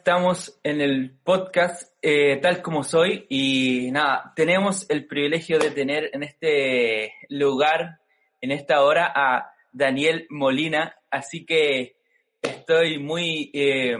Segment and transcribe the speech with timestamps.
[0.00, 6.08] estamos en el podcast eh, tal como soy y nada, tenemos el privilegio de tener
[6.14, 8.00] en este lugar,
[8.40, 11.96] en esta hora, a Daniel Molina, así que
[12.40, 13.98] estoy muy, eh,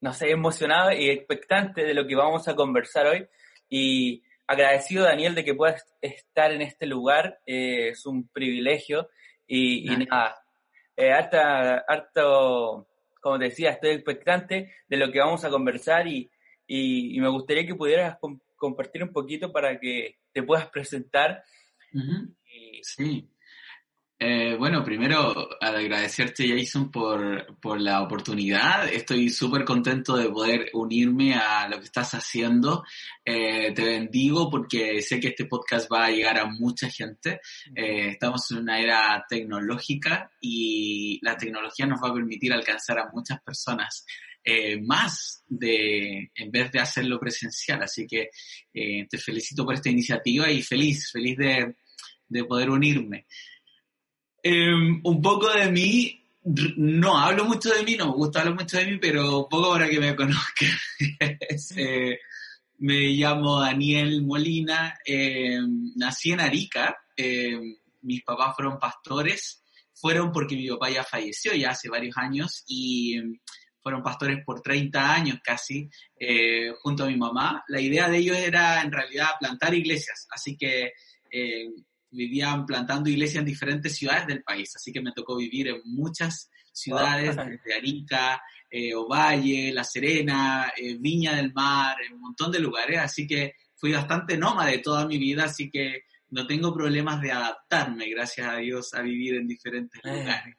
[0.00, 3.26] no sé, emocionado y expectante de lo que vamos a conversar hoy
[3.68, 9.10] y agradecido, Daniel, de que puedas estar en este lugar, eh, es un privilegio
[9.46, 10.42] y, y nada,
[10.96, 12.88] harta, harto
[13.22, 16.30] como te decía, estoy expectante de lo que vamos a conversar y,
[16.66, 18.18] y, me gustaría que pudieras
[18.56, 21.44] compartir un poquito para que te puedas presentar.
[22.82, 23.31] Sí.
[24.24, 28.86] Eh, bueno, primero agradecerte Jason por, por la oportunidad.
[28.88, 32.84] Estoy súper contento de poder unirme a lo que estás haciendo.
[33.24, 37.40] Eh, te bendigo porque sé que este podcast va a llegar a mucha gente.
[37.74, 43.10] Eh, estamos en una era tecnológica y la tecnología nos va a permitir alcanzar a
[43.12, 44.06] muchas personas.
[44.82, 47.82] más de en vez de hacerlo presencial.
[47.82, 48.30] Así que
[48.72, 51.74] te felicito por esta iniciativa y feliz, feliz de,
[52.28, 53.26] de poder unirme.
[54.42, 56.20] Em, un poco de mí,
[56.76, 59.70] no hablo mucho de mí, no me gusta hablar mucho de mí, pero un poco
[59.72, 60.68] para que me conozcan.
[61.76, 62.18] Eh,
[62.78, 69.62] me llamo Daniel Molina, em, nací en Arica, em, mis papás fueron pastores,
[69.94, 73.20] fueron porque mi papá ya falleció ya hace varios años y
[73.80, 75.88] fueron pastores por 30 años casi,
[76.18, 77.62] eh, junto a mi mamá.
[77.68, 80.92] La idea de ellos era en realidad plantar iglesias, así que
[82.12, 86.50] vivían plantando iglesias en diferentes ciudades del país, así que me tocó vivir en muchas
[86.72, 92.60] ciudades, desde Arica, eh, Ovalle, La Serena, eh, Viña del Mar, en un montón de
[92.60, 97.32] lugares, así que fui bastante nómade toda mi vida, así que no tengo problemas de
[97.32, 100.18] adaptarme, gracias a Dios, a vivir en diferentes eh.
[100.18, 100.56] lugares.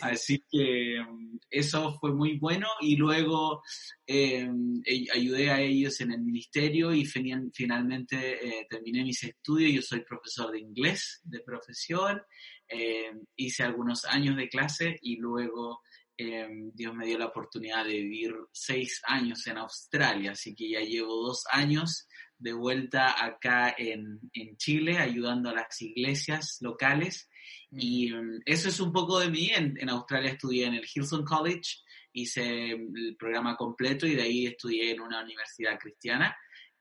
[0.00, 2.66] Así que mm, eso fue muy bueno.
[2.80, 3.62] Y luego
[4.06, 4.80] em,
[5.14, 9.72] ayudé a ellos en el ministerio y finalmente eh, terminé mis estudios.
[9.72, 12.22] Yo soy profesor de inglés de profesión,
[12.68, 15.80] em, hice algunos años de clase y luego
[16.16, 20.80] em, Dios me dio la oportunidad de vivir seis años en Australia, así que ya
[20.80, 27.28] llevo dos años de vuelta acá en, en Chile ayudando a las iglesias locales
[27.70, 29.50] y mm, eso es un poco de mí.
[29.54, 31.82] En, Australia estudié en el Hilson College,
[32.12, 36.36] hice el programa completo y de ahí estudié en una universidad cristiana,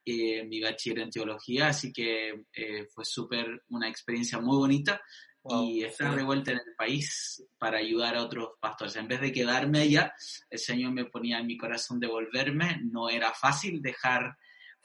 [0.05, 5.01] eh, mi bachiller en teología, así que eh, fue súper una experiencia muy bonita.
[5.50, 8.97] y estar de vuelta en el país para ayudar a otros pastores.
[8.97, 10.13] En vez de quedarme allá,
[10.49, 12.81] el Señor me ponía en mi corazón de volverme.
[12.84, 14.35] No era fácil dejar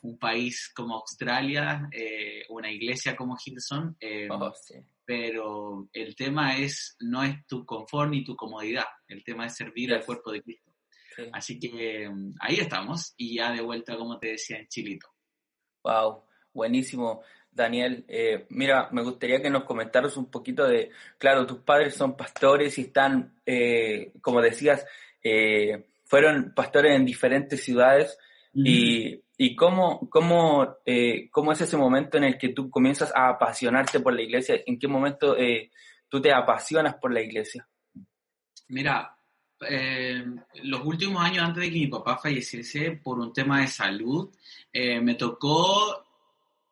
[0.03, 3.97] un país como Australia, eh, una iglesia como Hilson,
[4.31, 4.53] oh,
[5.05, 9.93] pero el tema es, no es tu confort ni tu comodidad, el tema es servir
[9.93, 10.73] al cuerpo de Cristo.
[11.33, 15.09] Así que mm, ahí estamos y ya de vuelta, como te decía, en Chilito.
[15.85, 17.23] Wow, buenísimo.
[17.50, 22.17] Daniel, eh, mira, me gustaría que nos comentaras un poquito de, claro, tus padres son
[22.17, 24.87] pastores y están, eh, como decías,
[25.23, 28.17] eh, fueron pastores en diferentes ciudades
[28.55, 33.29] y ¿Y cómo, cómo, eh, cómo es ese momento en el que tú comienzas a
[33.29, 34.62] apasionarte por la iglesia?
[34.65, 35.73] ¿En qué momento eh,
[36.09, 37.69] tú te apasionas por la iglesia?
[38.69, 39.17] Mira,
[39.69, 40.25] eh,
[40.62, 44.33] los últimos años antes de que mi papá falleciese por un tema de salud,
[44.73, 46.06] me tocó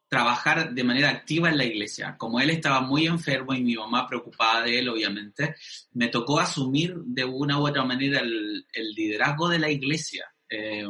[0.09, 2.15] trabajar de manera activa en la iglesia.
[2.17, 5.57] Como él estaba muy enfermo y mi mamá preocupada de él, obviamente,
[5.95, 10.33] me tocó asumir de una u otra manera el liderazgo de la iglesia.
[10.51, 10.85] Eh,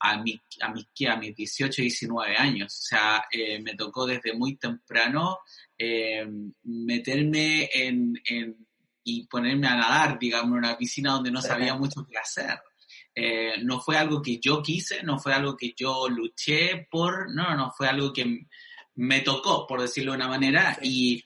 [0.00, 2.66] a, mi, a, mis, a mis 18, 19 años.
[2.72, 5.38] O sea, eh, me tocó desde muy temprano
[5.78, 6.26] eh,
[6.64, 8.66] meterme en, en,
[9.02, 12.60] y ponerme a nadar, digamos, en una piscina donde no sabía mucho qué hacer.
[13.64, 17.72] no fue algo que yo quise, no fue algo que yo luché por, no, no,
[17.72, 18.46] fue algo que
[18.96, 21.24] me tocó, por decirlo de una manera, y,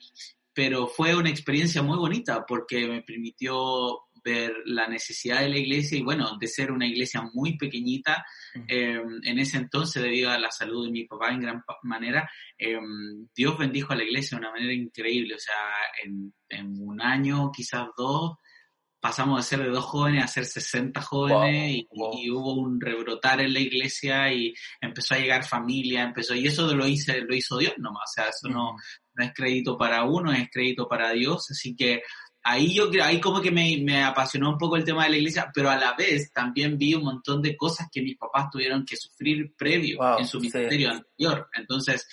[0.53, 5.99] pero fue una experiencia muy bonita porque me permitió ver la necesidad de la iglesia
[5.99, 8.25] y bueno, de ser una iglesia muy pequeñita,
[8.67, 12.79] eh, en ese entonces, debido a la salud de mi papá en gran manera, eh,
[13.35, 15.53] Dios bendijo a la iglesia de una manera increíble, o sea,
[16.03, 18.33] en, en un año, quizás dos,
[19.05, 21.87] pasamos de ser de dos jóvenes a ser 60 jóvenes y,
[22.31, 24.51] hubo un rebrotar en la iglesia y
[24.81, 28.29] empezó a llegar familia, empezó, y eso lo, hice, lo hizo Dios nomás, o sea,
[28.29, 28.75] eso no,
[29.13, 32.01] no es crédito para uno, es crédito para Dios, así que
[32.45, 35.17] ahí yo creo, ahí como que me, me, apasionó un poco el tema de la
[35.17, 38.85] iglesia, pero a la vez también vi un montón de cosas que mis papás tuvieron
[38.85, 41.49] que sufrir previo en su ministerio anterior.
[41.53, 42.07] Entonces,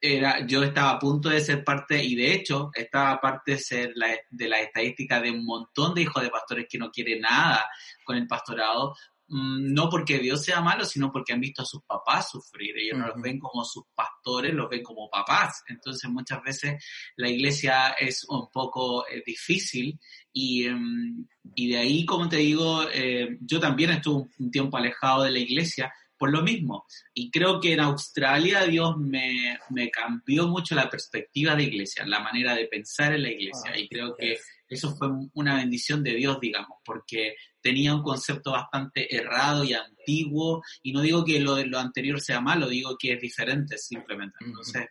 [0.00, 3.92] era, yo estaba a punto de ser parte, y de hecho, estaba parte de ser
[3.96, 7.66] la, de la estadística de un montón de hijos de pastores que no quieren nada
[8.04, 8.94] con el pastorado,
[9.32, 12.76] no porque Dios sea malo, sino porque han visto a sus papás sufrir.
[12.76, 15.62] Ellos no los ven como sus pastores, los ven como papás.
[15.68, 16.84] Entonces muchas veces
[17.16, 19.98] la iglesia es un poco eh, difícil
[20.34, 25.22] y, em, y, de ahí, como te digo, eh, yo también estuve un tiempo alejado
[25.22, 26.86] de la iglesia, por lo mismo.
[27.12, 32.20] Y creo que en Australia Dios me, me cambió mucho la perspectiva de iglesia, la
[32.20, 33.72] manera de pensar en la iglesia.
[33.74, 34.38] Ah, y creo que
[34.68, 40.62] eso fue una bendición de Dios, digamos, porque tenía un concepto bastante errado y antiguo.
[40.80, 44.36] Y no digo que lo lo anterior sea malo, digo que es diferente simplemente.
[44.42, 44.90] Entonces,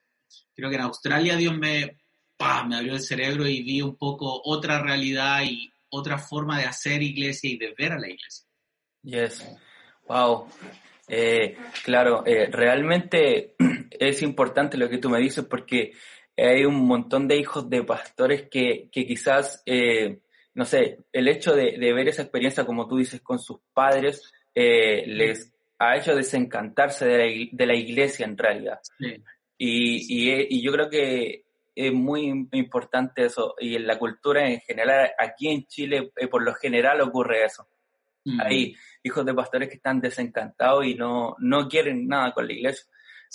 [0.54, 1.98] creo que en Australia Dios me,
[2.68, 7.02] me abrió el cerebro y vi un poco otra realidad y otra forma de hacer
[7.02, 8.46] iglesia y de ver a la iglesia.
[9.04, 9.46] Yes.
[10.10, 10.50] Wow.
[11.14, 13.56] Eh, claro, eh, realmente
[13.92, 15.92] es importante lo que tú me dices porque
[16.38, 20.20] hay un montón de hijos de pastores que, que quizás, eh,
[20.54, 25.52] no sé, el hecho de, ver esa experiencia, como tú dices, con sus padres, les
[25.80, 28.80] ha hecho desencantarse de la, de la iglesia en realidad.
[29.58, 31.44] Y, y, yo creo que
[31.76, 33.56] es muy importante eso.
[33.60, 37.68] Y en la cultura en general, aquí en Chile, por lo general ocurre eso.
[38.40, 42.86] Hay hijos de pastores que están desencantados y no, no quieren nada con la iglesia.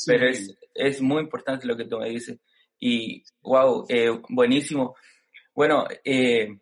[0.06, 2.38] Pero es, es muy importante lo que tú me dices.
[2.78, 4.94] Y, wow, eh, buenísimo.
[5.54, 6.58] Bueno, eh,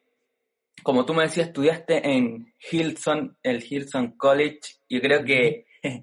[0.82, 4.61] como tú me decías, estudiaste en Hilson, el Hilson College.
[4.88, 5.67] Yo creo que,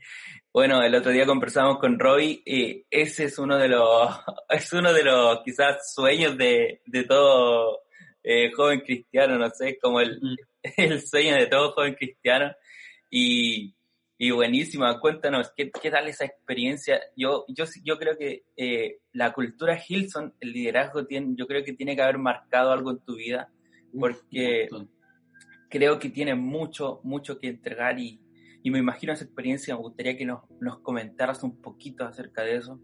[0.53, 4.09] bueno, el otro día conversamos con Roy y ese es uno de los,
[4.49, 7.79] es uno de los quizás sueños de, de todo
[8.23, 10.19] eh, joven cristiano, no sé, como el,
[10.77, 12.51] el sueño de todo joven cristiano.
[13.09, 13.75] Y,
[14.17, 17.01] y buenísima, cuéntanos, ¿qué, ¿qué, tal esa experiencia?
[17.15, 21.73] Yo, yo, yo creo que eh, la cultura Hilson, el liderazgo, tiene, yo creo que
[21.73, 23.49] tiene que haber marcado algo en tu vida,
[23.99, 24.69] porque
[25.69, 28.21] creo que tiene mucho, mucho que entregar y,
[28.63, 32.57] y me imagino esa experiencia, me gustaría que nos, nos comentaras un poquito acerca de
[32.57, 32.79] eso.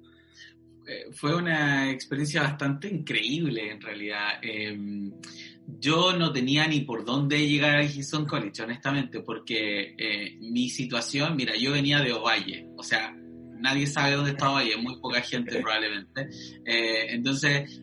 [0.88, 4.40] Eh, fue una experiencia bastante increíble en realidad.
[4.42, 5.12] Em,
[5.68, 11.36] yo no tenía ni por dónde llegar a Houston College, honestamente, porque eh, mi situación,
[11.36, 13.14] mira, yo venía de Ovalle, o sea,
[13.60, 16.30] nadie sabe dónde está Ovalle, muy poca gente probablemente.
[16.66, 17.82] Eh, entonces,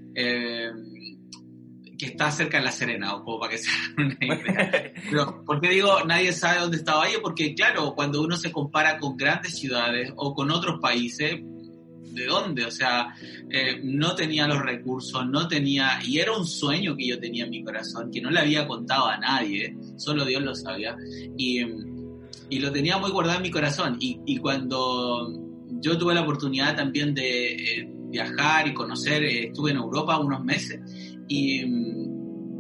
[1.99, 4.93] que está cerca de La Serena, o como para que se una idea.
[5.11, 7.19] Pero, ¿por qué digo nadie sabe dónde está Valle?
[7.21, 11.41] Porque, claro, cuando uno se compara con grandes ciudades o con otros países,
[12.15, 13.15] de dónde, o sea,
[13.51, 17.51] eh, no tenía los recursos, no tenía, y era un sueño que yo tenía en
[17.51, 20.97] mi corazón, que no le había contado a nadie, solo Dios lo sabía,
[21.37, 21.61] y,
[22.51, 25.33] y lo tenía muy guardado en mi corazón, y, y cuando
[25.81, 30.45] yo tuve la oportunidad también de eh, viajar y conocer, eh, estuve en Europa unos
[30.45, 30.81] meses,
[31.29, 31.65] y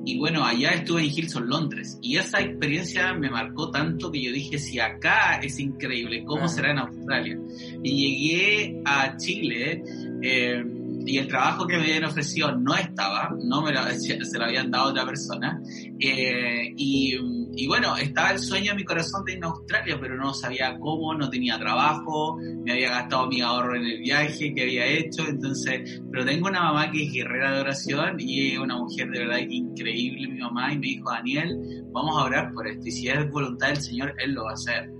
[0.06, 1.98] y bueno, allá estuve en Hilson, Londres.
[2.02, 6.72] Y esa experiencia me marcó tanto que yo dije, si acá es increíble, ¿cómo será
[6.72, 7.38] en Australia?
[7.82, 9.82] Y llegué a Chile
[10.22, 10.62] eh,
[11.06, 14.70] y el trabajo que me habían ofrecido no estaba, no me lo, se lo habían
[14.70, 15.60] dado a otra persona.
[15.98, 17.16] Eh, y,
[17.56, 20.76] y, bueno, estaba el sueño en mi corazón de ir a Australia, pero no sabía
[20.78, 25.26] cómo, no tenía trabajo, me había gastado mi ahorro en el viaje que había hecho,
[25.28, 29.18] entonces, pero tengo una mamá que es guerrera de oración y es una mujer de
[29.20, 31.56] verdad increíble, mi mamá, y me dijo, Daniel,
[31.92, 34.54] vamos a orar por esto, y si es voluntad del Señor, Él lo va a
[34.54, 34.90] hacer.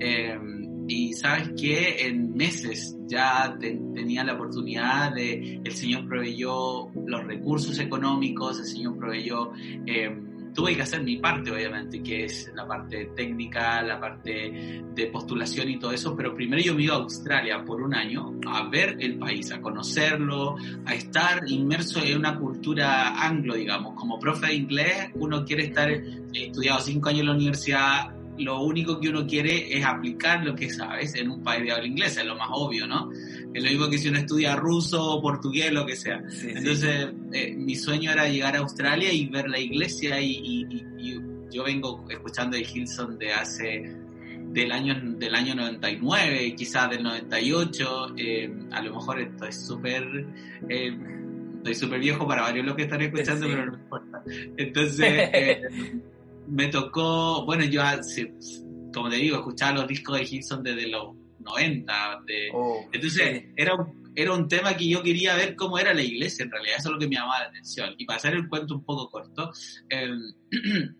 [0.00, 0.38] Eh,
[0.88, 7.78] y sabes que en meses ya tenía la oportunidad de, el Señor proveyó los recursos
[7.78, 9.52] económicos, el Señor proveyó
[9.86, 10.10] eh,
[10.58, 15.68] tuve que hacer mi parte, obviamente, que es la parte técnica, la parte de postulación
[15.68, 18.96] y todo eso, pero primero yo me iba a Australia por un año a ver
[18.98, 23.94] el país, a conocerlo, a estar inmerso en una cultura anglo, digamos.
[23.94, 26.02] Como profe de inglés, uno quiere estar, he
[26.34, 30.70] estudiado cinco años en la universidad, lo único que uno quiere es aplicar lo que
[30.70, 33.10] sabes en un país de habla inglesa, es lo más obvio, ¿no?
[33.54, 36.22] Es lo mismo que si uno estudia ruso, portugués, lo que sea.
[36.42, 40.66] Entonces, eh, mi sueño era llegar a Australia y ver la iglesia y,
[41.50, 43.96] yo vengo escuchando de Hilson de hace
[44.52, 50.26] del año del año 99, quizás del 98, eh, a lo mejor estoy súper
[50.68, 50.94] eh,
[51.56, 54.22] estoy súper viejo para varios lo que están escuchando, pero no importa.
[54.58, 55.58] Entonces,
[56.48, 57.82] me tocó, bueno, yo,
[58.92, 62.22] como te digo, escuchaba los discos de Hilson desde los 90.
[62.26, 62.50] De,
[62.92, 66.50] entonces, era, un, era un tema que yo quería ver cómo era la iglesia, en
[66.50, 67.94] realidad, eso es lo que me llamaba la atención.
[67.98, 69.50] Y para hacer el cuento un poco corto,
[69.88, 70.32] em,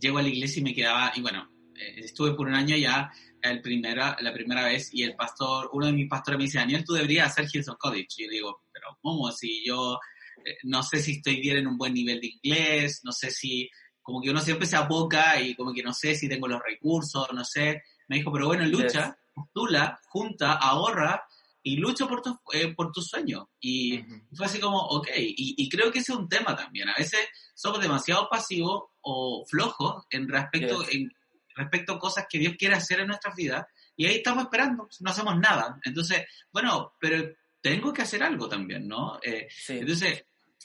[0.00, 3.10] llego a la iglesia y me quedaba, y bueno, eh, estuve por un año ya
[3.42, 6.84] el primera, la primera vez y el pastor, uno de mis pastores me dice, Daniel,
[6.84, 8.06] tú deberías hacer Hilson College.
[8.18, 9.30] Y yo digo, pero ¿cómo?
[9.32, 9.98] Si yo
[10.44, 13.68] eh, no sé si estoy bien en un buen nivel de inglés, no sé si
[14.00, 17.28] como que uno siempre se apoca y como que no sé si tengo los recursos,
[17.32, 17.82] no sé.
[18.08, 21.24] Me dijo, pero bueno, lucha, postula, junta, ahorra
[21.62, 23.50] y lucha por tu, eh, por tu sueño.
[23.60, 24.00] Y
[24.34, 26.88] fue así como, ok, y, creo que ese es un tema también.
[26.88, 27.20] A veces
[27.54, 31.10] somos demasiado pasivos o flojos en respecto, en
[31.54, 35.10] respecto a cosas que Dios quiere hacer en nuestras vidas y ahí estamos esperando, no
[35.10, 35.78] hacemos nada.
[35.84, 39.18] Entonces, bueno, pero tengo que hacer algo también, ¿no?
[39.22, 40.24] Eh, entonces,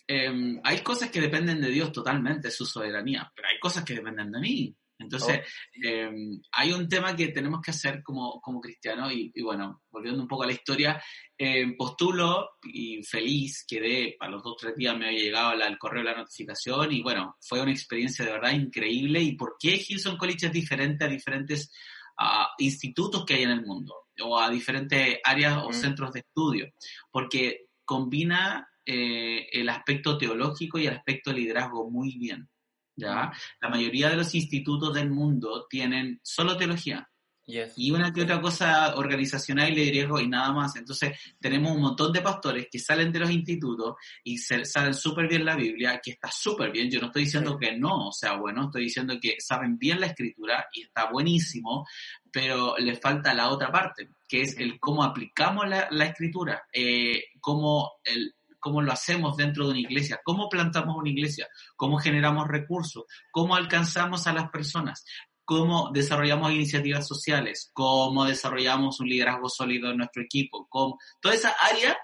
[0.09, 4.31] Em, hay cosas que dependen de Dios totalmente, su soberanía, pero hay cosas que dependen
[4.31, 4.75] de mí.
[4.99, 6.39] Entonces, oh.
[6.51, 10.43] hay un tema que tenemos que hacer como, como cristianos y, bueno, volviendo un poco
[10.43, 11.01] a la historia,
[11.37, 15.77] eh, postulo y feliz quedé, para los dos o tres días me había llegado el
[15.77, 19.21] correo de la notificación y bueno, fue una experiencia de verdad increíble.
[19.21, 21.71] ¿Y por qué Hilson College es diferente a diferentes
[22.19, 26.71] uh, institutos que hay en el mundo o a diferentes áreas o centros de estudio?
[27.11, 32.49] Porque combina eh, el aspecto teológico y el aspecto de liderazgo muy bien.
[32.97, 33.31] ¿Ya?
[33.61, 37.07] La mayoría de los institutos del mundo tienen solo teología.
[37.77, 40.75] Y una que otra cosa organizacional y liderazgo y nada más.
[40.75, 45.29] Entonces, tenemos un montón de pastores que salen de los institutos y se, saben súper
[45.29, 46.91] bien la Biblia, que está súper bien.
[46.91, 50.07] Yo no estoy diciendo que no o sea bueno, estoy diciendo que saben bien la
[50.07, 51.87] escritura y está buenísimo,
[52.29, 57.27] pero les falta la otra parte, que es el cómo aplicamos la, la escritura, eh,
[57.39, 62.47] cómo el, cómo lo hacemos dentro de una iglesia, cómo plantamos una iglesia, cómo generamos
[62.47, 65.03] recursos, cómo alcanzamos a las personas,
[65.45, 70.99] cómo desarrollamos iniciativas sociales, cómo desarrollamos un liderazgo sólido en nuestro equipo, cómo...
[71.21, 71.97] toda esa área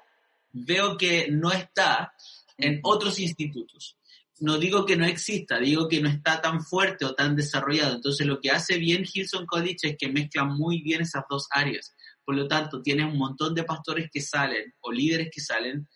[0.54, 2.14] veo que no está
[2.58, 3.98] en otros institutos.
[4.40, 7.96] No digo que no exista, digo que no está tan fuerte o tan desarrollado.
[7.96, 11.94] Entonces lo que hace bien Hilson College es que mezcla muy bien esas dos áreas.
[12.26, 15.88] Por lo tanto, tienes un montón de pastores que salen o líderes que salen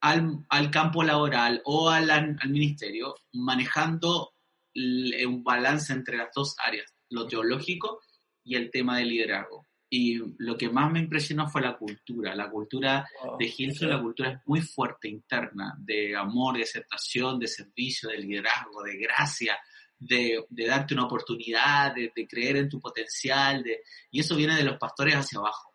[0.00, 4.34] al, campo laboral o al, al ministerio, manejando
[4.74, 8.00] un balance entre las dos áreas, lo teológico
[8.44, 9.66] y el tema del liderazgo.
[9.92, 12.34] Y lo que más me impresionó fue la cultura.
[12.36, 13.04] La cultura
[13.38, 18.18] de Hilson, la cultura es muy fuerte interna, de amor, de aceptación, de servicio, de
[18.18, 19.58] liderazgo, de gracia,
[19.98, 23.64] de, darte una oportunidad, de, creer en tu potencial.
[23.64, 23.80] De,
[24.12, 25.74] y eso viene de los pastores hacia abajo.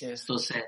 [0.00, 0.64] Entonces,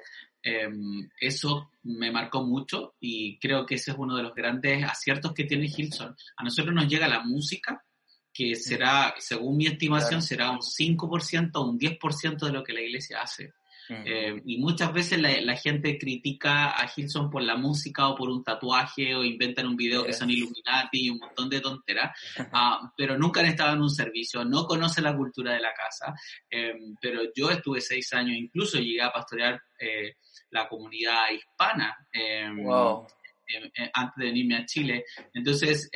[0.47, 5.33] Em, eso me marcó mucho y creo que ese es uno de los grandes aciertos
[5.33, 6.15] que tiene Hilson.
[6.37, 7.83] A nosotros nos llega la música,
[8.31, 12.83] que será, según mi estimación, será un 5% o un 10% de lo que la
[12.83, 13.55] iglesia hace.
[13.88, 18.43] Eh, y muchas veces la, gente critica a Hilson por la música o por un
[18.43, 22.19] tatuaje o inventan un video que son Illuminati y un montón de tonteras,
[22.53, 26.14] ah, pero nunca han estado en un servicio, no conocen la cultura de la casa.
[26.50, 30.17] Em, pero yo estuve seis años, incluso llegué a pastorear eh,
[30.50, 31.97] la comunidad hispana.
[32.12, 35.05] Em, em, antes de venirme a Chile.
[35.35, 35.91] Entonces,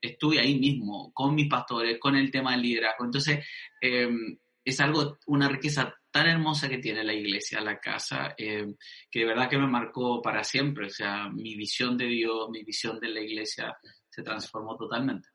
[0.00, 3.04] estuve ahí mismo con mis pastores, con el tema del liderazgo.
[3.04, 3.46] Entonces,
[3.80, 8.74] es algo, una riqueza tan hermosa que tiene la iglesia, la casa, eh,
[9.10, 10.86] que de verdad que me marcó para siempre.
[10.86, 13.76] O sea, mi visión de Dios, mi visión de la iglesia
[14.08, 15.28] se transformó totalmente.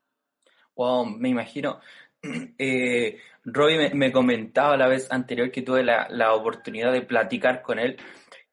[0.74, 1.80] Wow, me imagino.
[2.58, 7.78] Eh, Roy me, comentaba la vez anterior que tuve la, la oportunidad de platicar con
[7.78, 7.98] él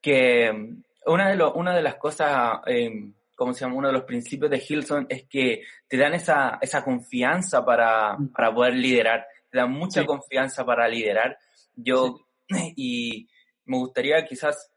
[0.02, 3.76] que mm, una de, una de las cosas, eh, ¿cómo se llama?
[3.76, 8.32] Uno de los principios de Hilson es que te dan esa, esa confianza para, mm.
[8.34, 11.38] para poder liderar, te dan mucha confianza para liderar
[11.84, 12.26] yo,
[12.76, 13.28] y
[13.66, 14.72] me gustaría quizás,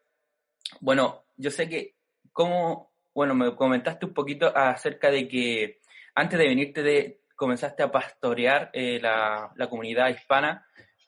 [0.81, 1.95] bueno, yo sé que,
[2.33, 5.81] como, bueno, me comentaste un poquito acerca de que
[6.15, 10.67] antes de venirte de, comenzaste a pastorear eh, la, la, comunidad hispana.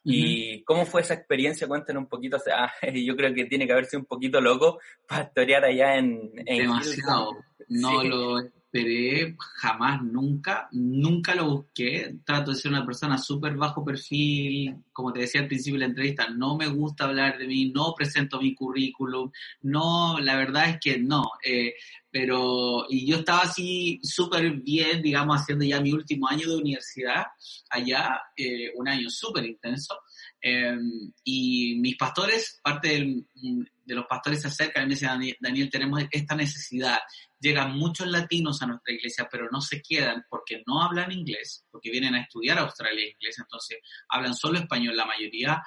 [0.08, 1.66] ¿Y cómo fue esa experiencia?
[1.66, 2.36] Cuéntanos un poquito.
[2.36, 6.30] O sea, yo creo que tiene que haberse un poquito loco pastorear allá en...
[6.46, 7.30] en Demasiado.
[7.68, 8.38] No lo
[8.76, 10.68] esperé jamás, nunca.
[10.72, 12.16] Nunca lo busqué.
[12.24, 14.76] Trato de ser una persona súper bajo perfil.
[14.92, 17.94] Como te decía al principio de la entrevista, no me gusta hablar de mí, no
[17.96, 19.30] presento mi currículum.
[19.62, 21.24] No, la verdad es que no.
[21.44, 21.74] Eh,
[22.10, 27.24] pero y yo estaba así súper bien, digamos, haciendo ya mi último año de universidad
[27.70, 29.94] allá, eh, un año súper intenso.
[30.48, 33.24] Em, y mis pastores, parte
[33.84, 37.00] de los pastores se acercan y me dicen, Daniel, tenemos esta necesidad.
[37.40, 41.90] Llegan muchos latinos a nuestra iglesia, pero no se quedan porque no hablan inglés, porque
[41.90, 45.60] vienen a estudiar a Australia inglés, entonces hablan solo español la mayoría.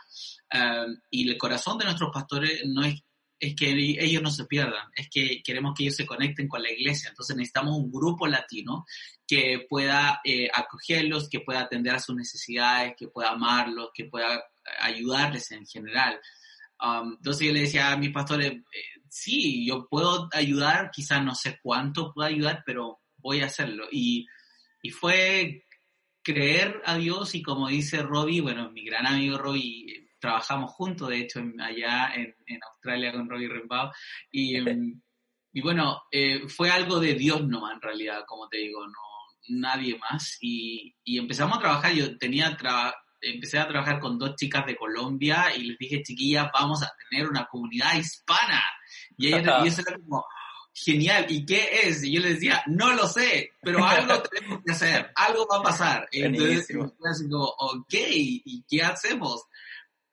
[0.49, 3.03] Em, y el corazón de nuestros pastores no es
[3.39, 6.71] es que ellos no se pierdan, es que queremos que ellos se conecten con la
[6.71, 7.09] iglesia.
[7.09, 8.85] Entonces necesitamos un grupo latino
[9.25, 14.43] que pueda eh, acogerlos, que pueda atender a sus necesidades, que pueda amarlos, que pueda
[14.81, 16.19] ayudarles en general.
[16.81, 21.35] Um, entonces yo le decía a mis pastores, eh, sí, yo puedo ayudar, quizás no
[21.35, 23.85] sé cuánto puedo ayudar, pero voy a hacerlo.
[23.91, 24.27] Y,
[24.81, 25.65] y fue
[26.21, 31.19] creer a Dios y como dice Robbie, bueno, mi gran amigo Robbie, trabajamos juntos, de
[31.19, 32.35] hecho, allá en,
[32.71, 33.91] Australia con Robbie Rembao.
[34.31, 34.57] Y,
[35.53, 39.09] y bueno, eh, fue algo de Dios nomás, en realidad, como te digo, no
[39.49, 40.37] nadie más.
[40.41, 42.57] Y, y empezamos a trabajar, yo tenía
[43.21, 47.27] empecé a trabajar con dos chicas de Colombia y les dije, chiquillas, vamos a tener
[47.27, 48.63] una comunidad hispana.
[49.17, 50.25] Y ellas, y eso era como,
[50.73, 52.03] genial, ¿y qué es?
[52.03, 55.63] Y yo les decía, no lo sé, pero algo tenemos que hacer, algo va a
[55.63, 56.07] pasar.
[56.11, 56.67] Entonces,
[57.05, 59.43] así como, ok, ¿y qué hacemos?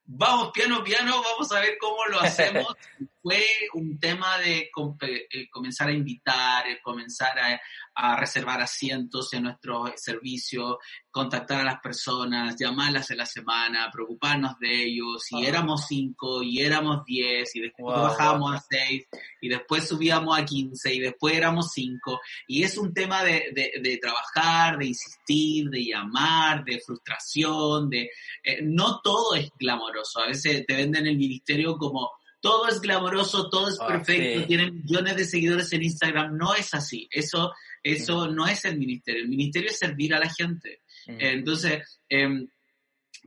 [0.07, 2.67] Vamos piano, piano, vamos a ver cómo lo hacemos.
[3.26, 7.61] Fue un tema de eh, comenzar a invitar, eh, comenzar a,
[7.97, 10.78] a reservar asientos en nuestro servicio,
[11.11, 16.61] contactar a las personas, llamarlas en la semana, preocuparnos de ellos, y éramos cinco, y
[16.61, 19.08] éramos diez, y después bajábamos a seis,
[19.41, 23.50] y después subíamos a quince, y después éramos cinco, y es un tema de,
[23.82, 28.08] de, trabajar, de insistir, de llamar, de frustración, de...
[28.45, 33.49] Eh, no todo es glamoroso, a veces te venden el ministerio como todo es glamoroso,
[33.49, 36.37] todo es ah, perfecto, tienen millones de seguidores en Instagram.
[36.37, 37.09] No es así.
[37.11, 39.23] Eso, eso no es el ministerio.
[39.23, 40.83] El ministerio es servir a la gente.
[41.07, 42.49] Entonces, em,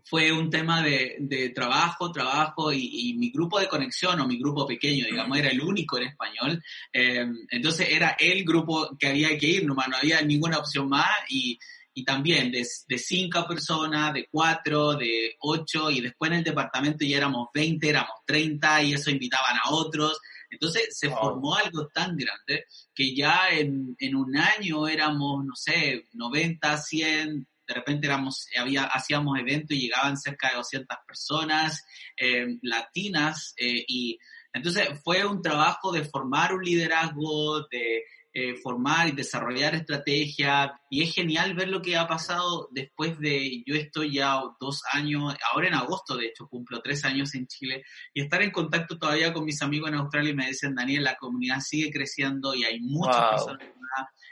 [0.04, 5.06] fue un tema de, trabajo, trabajo y, mi grupo de conexión o mi grupo pequeño,
[5.06, 6.64] digamos, era el único en español.
[6.92, 11.10] Em, entonces era el grupo que había que ir, no, no había ninguna opción más
[11.30, 11.58] y
[12.00, 17.04] y también de, de cinco personas, de cuatro, de ocho, y después en el departamento
[17.04, 20.18] ya éramos 20, éramos 30, y eso invitaban a otros.
[20.50, 26.06] Entonces se formó algo tan grande que ya en, en, un año éramos, no sé,
[26.14, 31.84] 90, 100, de repente éramos, había, hacíamos eventos y llegaban cerca de 200 personas
[32.16, 34.18] eh, latinas eh, y
[34.54, 38.04] entonces fue un trabajo de formar un liderazgo, de
[38.40, 40.72] eh, formar y desarrollar estrategias.
[40.90, 45.36] Y es genial ver lo que ha pasado después de, yo estoy ya dos años,
[45.52, 49.34] ahora en agosto de hecho cumplo tres años en Chile, y estar en contacto todavía
[49.34, 52.80] con mis amigos en Australia y me dicen, Daniel, la comunidad sigue creciendo y hay
[52.80, 53.68] muchas personas.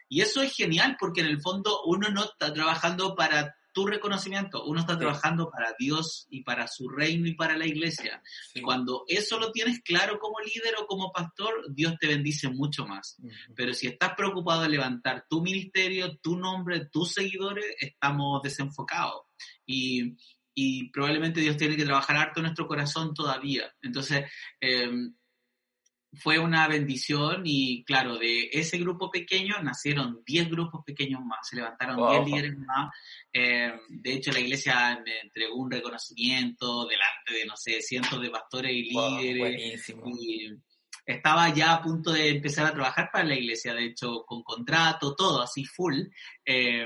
[0.10, 4.66] Y eso es genial porque en el fondo uno no está trabajando para tu reconocimiento.
[4.66, 8.24] Uno está trabajando para Dios y para su reino y para la iglesia.
[8.63, 13.22] Cuando eso lo tienes claro como líder o como pastor, Dios te bendice mucho más.
[13.56, 19.26] Pero si estás preocupado de levantar tu ministerio, tu nombre, tus seguidores, estamos desenfocados.
[19.63, 20.18] Y,
[20.56, 23.72] y probablemente Dios tiene que trabajar harto en nuestro corazón todavía.
[23.84, 24.26] Entonces,
[24.60, 24.90] eh,
[26.13, 31.58] fue una bendición y claro, de ese grupo pequeño nacieron 10 grupos pequeños más, se
[31.58, 32.93] levantaron 10 líderes más.
[33.32, 38.30] Eh, de hecho, la iglesia me entregó un reconocimiento delante de, no sé, cientos de
[38.30, 39.89] pastores y líderes.
[39.89, 40.50] y,
[41.08, 45.15] estaba ya a punto de empezar a trabajar para la iglesia, de hecho, con contrato,
[45.15, 46.02] todo así full.
[46.43, 46.86] Eh,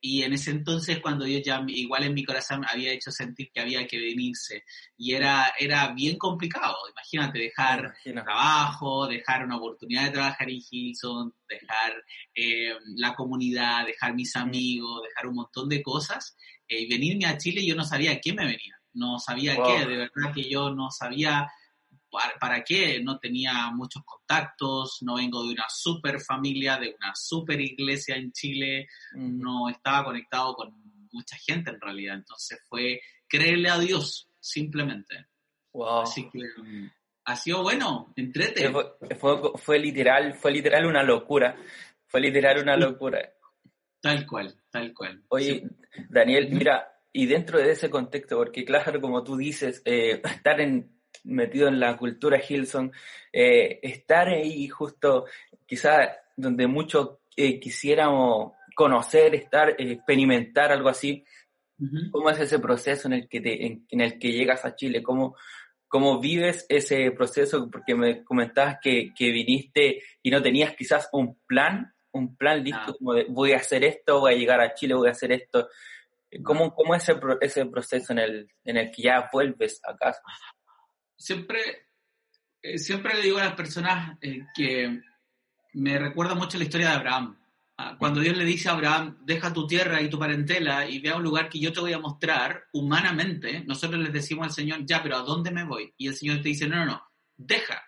[0.00, 3.60] y en ese entonces, cuando yo ya, igual en mi corazón, había hecho sentir que
[3.60, 4.64] había que venirse.
[4.96, 11.34] Y era, era bien complicado, imagínate, dejar trabajo, dejar una oportunidad de trabajar en Hilson,
[11.46, 11.92] dejar
[12.34, 16.38] eh, la comunidad, dejar mis amigos, dejar un montón de cosas.
[16.66, 18.80] Eh, y venirme a Chile, yo no sabía qué me venía.
[18.94, 21.46] No sabía qué, de verdad que yo no sabía
[22.10, 23.00] ¿para, qué?
[23.02, 28.32] No tenía muchos contactos, no vengo de una super familia, de una super iglesia en
[28.32, 30.72] Chile, no estaba conectado con
[31.12, 35.26] mucha gente en realidad, entonces fue creerle a Dios, simplemente.
[36.02, 36.90] Así que mm,
[37.26, 38.70] ha sido bueno, entrete.
[38.70, 41.56] Fue, fue, literal, fue literal una locura,
[42.06, 43.32] fue literal una locura.
[44.00, 45.22] Tal cual, tal cual.
[45.28, 45.68] Oye,
[46.08, 50.97] Daniel, mira, y dentro de ese contexto, porque claro, como tú dices, eh, estar en,
[51.24, 52.92] metido en la cultura Hilson,
[53.32, 55.26] eh, estar ahí justo
[55.66, 61.24] quizás donde muchos eh, quisiéramos conocer, estar, experimentar algo así,
[62.10, 65.02] ¿cómo es ese proceso en el que, te, en, el que llegas a Chile?
[65.02, 65.36] ¿Cómo,
[65.88, 67.68] ¿Cómo vives ese proceso?
[67.70, 72.80] Porque me comentabas que, que viniste y no tenías quizás un plan, un plan listo
[72.86, 72.94] ah.
[72.98, 75.68] como de voy a hacer esto, voy a llegar a Chile, voy a hacer esto.
[76.42, 80.22] ¿Cómo, cómo es ese, ese proceso en el, en el que ya vuelves a casa?
[81.18, 81.88] Siempre,
[82.62, 85.02] eh, siempre le digo a las personas eh, que
[85.74, 87.36] me recuerda mucho la historia de Abraham.
[87.76, 91.10] Ah, cuando Dios le dice a Abraham, deja tu tierra y tu parentela y ve
[91.10, 94.84] a un lugar que yo te voy a mostrar, humanamente, nosotros les decimos al Señor,
[94.84, 95.92] ya, pero ¿a dónde me voy?
[95.96, 97.02] Y el Señor te dice, no, no, no,
[97.36, 97.82] deja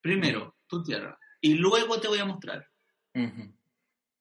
[0.00, 2.66] primero tu tierra y luego te voy a mostrar.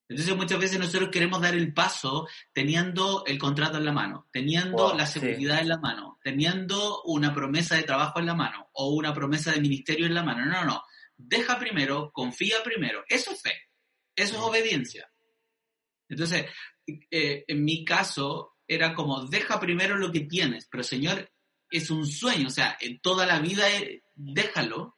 [0.10, 4.96] Entonces muchas veces nosotros queremos dar el paso teniendo el contrato en la mano, teniendo
[4.96, 9.14] la seguridad en la mano, teniendo una promesa de trabajo en la mano o una
[9.14, 10.46] promesa de ministerio en la mano.
[10.46, 10.84] No, no, no.
[11.16, 13.04] Deja primero, confía primero.
[13.08, 13.54] Eso es fe.
[14.16, 15.08] Eso es obediencia.
[16.08, 16.48] Entonces,
[17.12, 21.32] eh, en mi caso era como, deja primero lo que tienes, pero Señor,
[21.70, 24.98] es un sueño, o sea, en toda la vida eh, déjalo,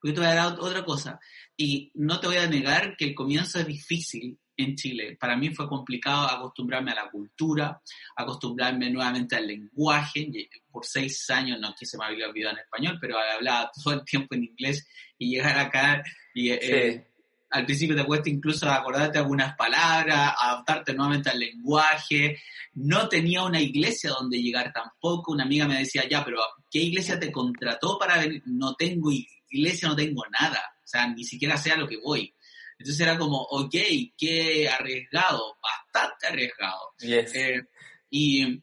[0.00, 1.20] porque te voy a dar otra cosa.
[1.56, 5.16] Y no te voy a negar que el comienzo es difícil, en Chile.
[5.18, 7.80] Para mí fue complicado acostumbrarme a la cultura,
[8.16, 10.28] acostumbrarme nuevamente al lenguaje.
[10.70, 14.04] Por seis años, no que se me había olvidado en español, pero hablaba todo el
[14.04, 16.02] tiempo en inglés y llegar acá
[16.34, 17.08] y eh,
[17.50, 22.38] al principio te cuesta incluso acordarte algunas palabras, adaptarte nuevamente al lenguaje.
[22.74, 25.32] No tenía una iglesia donde llegar tampoco.
[25.32, 26.40] Una amiga me decía, ya, pero
[26.70, 28.42] ¿qué iglesia te contrató para venir?
[28.46, 29.10] No tengo
[29.50, 30.60] iglesia, no tengo nada.
[30.84, 32.34] O sea, ni siquiera sé a lo que voy.
[32.78, 33.74] Entonces era como, ok,
[34.16, 36.92] qué arriesgado, bastante arriesgado.
[37.00, 37.62] Eh,
[38.10, 38.62] y,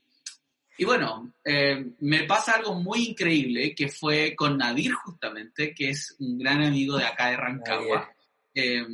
[0.77, 6.15] y, bueno, eh, me pasa algo muy increíble que fue con Nadir justamente, que es
[6.19, 8.09] un gran amigo de acá de Rancagua.
[8.53, 8.85] Eh,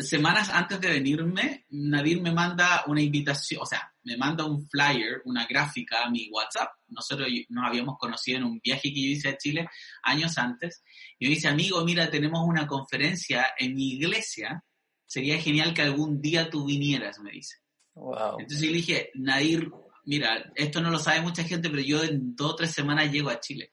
[0.00, 5.20] semanas antes de venirme, Nadir me manda una invitación, o sea, me manda un flyer,
[5.24, 6.70] una gráfica a mi WhatsApp.
[6.86, 9.68] Nosotros nos habíamos conocido en un viaje que yo hice a Chile
[10.04, 10.84] años antes.
[11.18, 14.64] Y me dice, amigo, mira, tenemos una conferencia en mi iglesia.
[15.04, 17.56] Sería genial que algún día tú vinieras, me dice.
[18.38, 19.70] Entonces yo le dije, Nadir,
[20.04, 23.30] mira, esto no lo sabe mucha gente, pero yo en dos o tres semanas llego
[23.30, 23.72] a Chile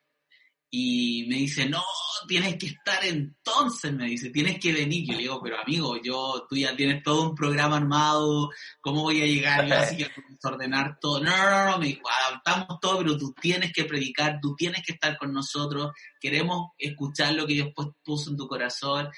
[0.75, 1.83] y me dice, no,
[2.27, 5.05] tienes que estar entonces, me dice, tienes que venir.
[5.05, 8.49] Yo le digo, pero amigo, yo, tú ya tienes todo un programa armado,
[8.81, 9.67] ¿cómo voy a llegar?
[9.67, 10.09] Yo así que
[10.41, 11.19] ordenar todo.
[11.23, 14.93] No, no, no, me dijo, adaptamos todo, pero tú tienes que predicar, tú tienes que
[14.93, 17.67] estar con nosotros, queremos escuchar lo que Dios
[18.03, 19.09] puso en tu corazón.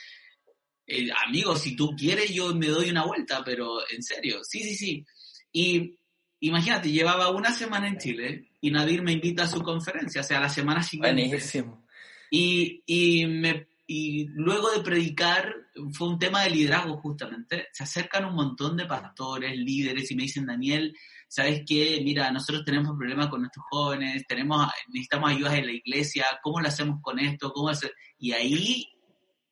[0.86, 4.76] Eh, amigo, si tú quieres, yo me doy una vuelta, pero en serio, sí, sí,
[4.76, 5.06] sí.
[5.54, 5.98] Y
[6.42, 10.40] imagínate, llevaba una semana en Chile y Nadir me invita a su conferencia, o sea,
[10.40, 11.28] la semana siguiente.
[11.28, 11.86] Buenísimo.
[12.32, 15.54] Y, y, me, y luego de predicar,
[15.94, 20.24] fue un tema de liderazgo justamente, se acercan un montón de pastores, líderes y me
[20.24, 20.98] dicen, Daniel,
[21.28, 22.02] ¿sabes qué?
[22.04, 26.68] Mira, nosotros tenemos problemas con nuestros jóvenes, tenemos, necesitamos ayuda en la iglesia, ¿cómo lo
[26.68, 27.54] hacemos con esto?
[27.54, 27.94] ¿Cómo hacer?
[28.18, 28.88] Y ahí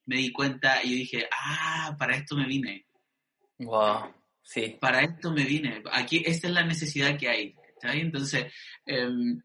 [0.08, 2.88] me di cuenta y dije, ah, para esto me vine.
[3.60, 4.12] Wow.
[4.42, 4.76] Sí.
[4.82, 5.84] Para esto me vine.
[5.92, 7.56] Aquí, esta es la necesidad que hay.
[7.92, 8.52] Entonces,
[8.86, 9.42] em,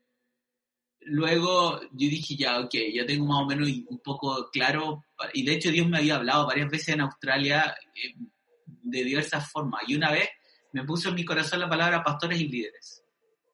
[1.01, 5.55] luego yo dije, ya, ok, ya tengo más o menos un poco claro, y de
[5.55, 8.29] hecho Dios me había hablado varias veces en Australia em,
[8.67, 10.29] de diversas formas, y una vez
[10.73, 13.03] me puso en mi corazón la palabra pastores y líderes.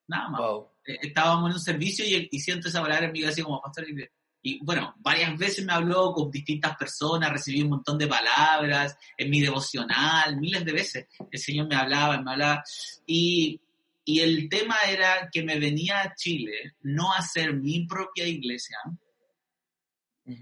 [0.09, 0.40] Nada más.
[0.87, 3.90] Eh, estábamos en un servicio y, y, siento esa palabra en mi así como pastores
[3.90, 4.14] y líderes.
[4.47, 9.31] Y bueno, varias veces me habló con distintas personas, recibí un montón de palabras en
[9.31, 11.07] mi devocional, miles de veces.
[11.31, 12.62] El Señor me hablaba, me hablaba.
[13.07, 13.59] Y,
[14.05, 18.79] y el tema era que me venía a Chile no a hacer mi propia iglesia,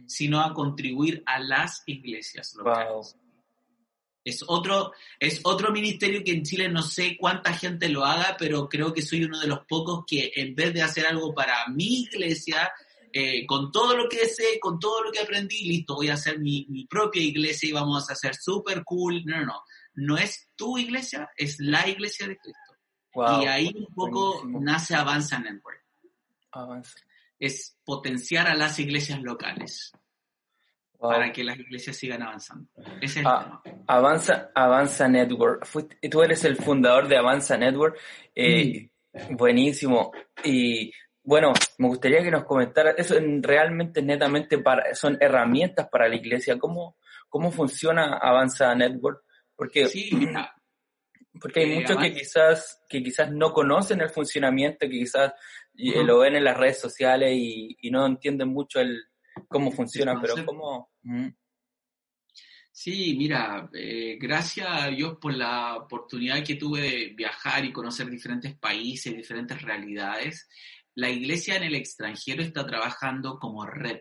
[0.07, 3.17] sino a contribuir a las iglesias locales.
[4.25, 8.69] Es otro, es otro ministerio que en Chile no sé cuánta gente lo haga, pero
[8.69, 12.03] creo que soy uno de los pocos que en vez de hacer algo para mi
[12.03, 12.71] iglesia,
[13.13, 16.39] eh, con todo lo que sé, con todo lo que aprendí, listo, voy a hacer
[16.39, 19.25] mi, propia iglesia y vamos a hacer súper cool.
[19.25, 19.63] No, no, no.
[19.95, 22.62] No es tu iglesia, es la iglesia de Cristo.
[23.15, 25.83] Y ahí un poco nace Avanza Network.
[26.53, 26.99] Avanza.
[27.39, 29.93] Es potenciar a las iglesias locales.
[30.99, 32.69] Para que las iglesias sigan avanzando.
[33.01, 35.67] Ese es ah, Avanza, Avanza Network.
[36.09, 37.99] tú eres el fundador de Avanza Network.
[38.33, 38.89] Eh,
[39.31, 40.13] buenísimo.
[40.45, 40.93] Y
[41.25, 46.57] bueno, me gustaría que nos comentara, eso realmente netamente para, son herramientas para la iglesia.
[46.57, 46.97] ¿Cómo,
[47.29, 49.25] cómo funciona Avanza Network?
[49.57, 50.11] Porque, sí,
[51.41, 55.33] porque hay muchos que quizás, que quizás no conocen el funcionamiento, que quizás
[55.75, 59.03] lo ven en las redes sociales y, no entienden mucho el
[59.49, 60.91] cómo funciona, pero cómo...
[62.75, 68.09] Sí, mira, eh, gracias a Dios por la oportunidad que tuve de viajar y conocer
[68.09, 70.49] diferentes países, diferentes realidades.
[70.95, 74.01] La iglesia en el extranjero está trabajando como red.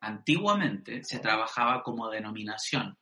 [0.00, 2.98] Antiguamente se trabajaba como denominación.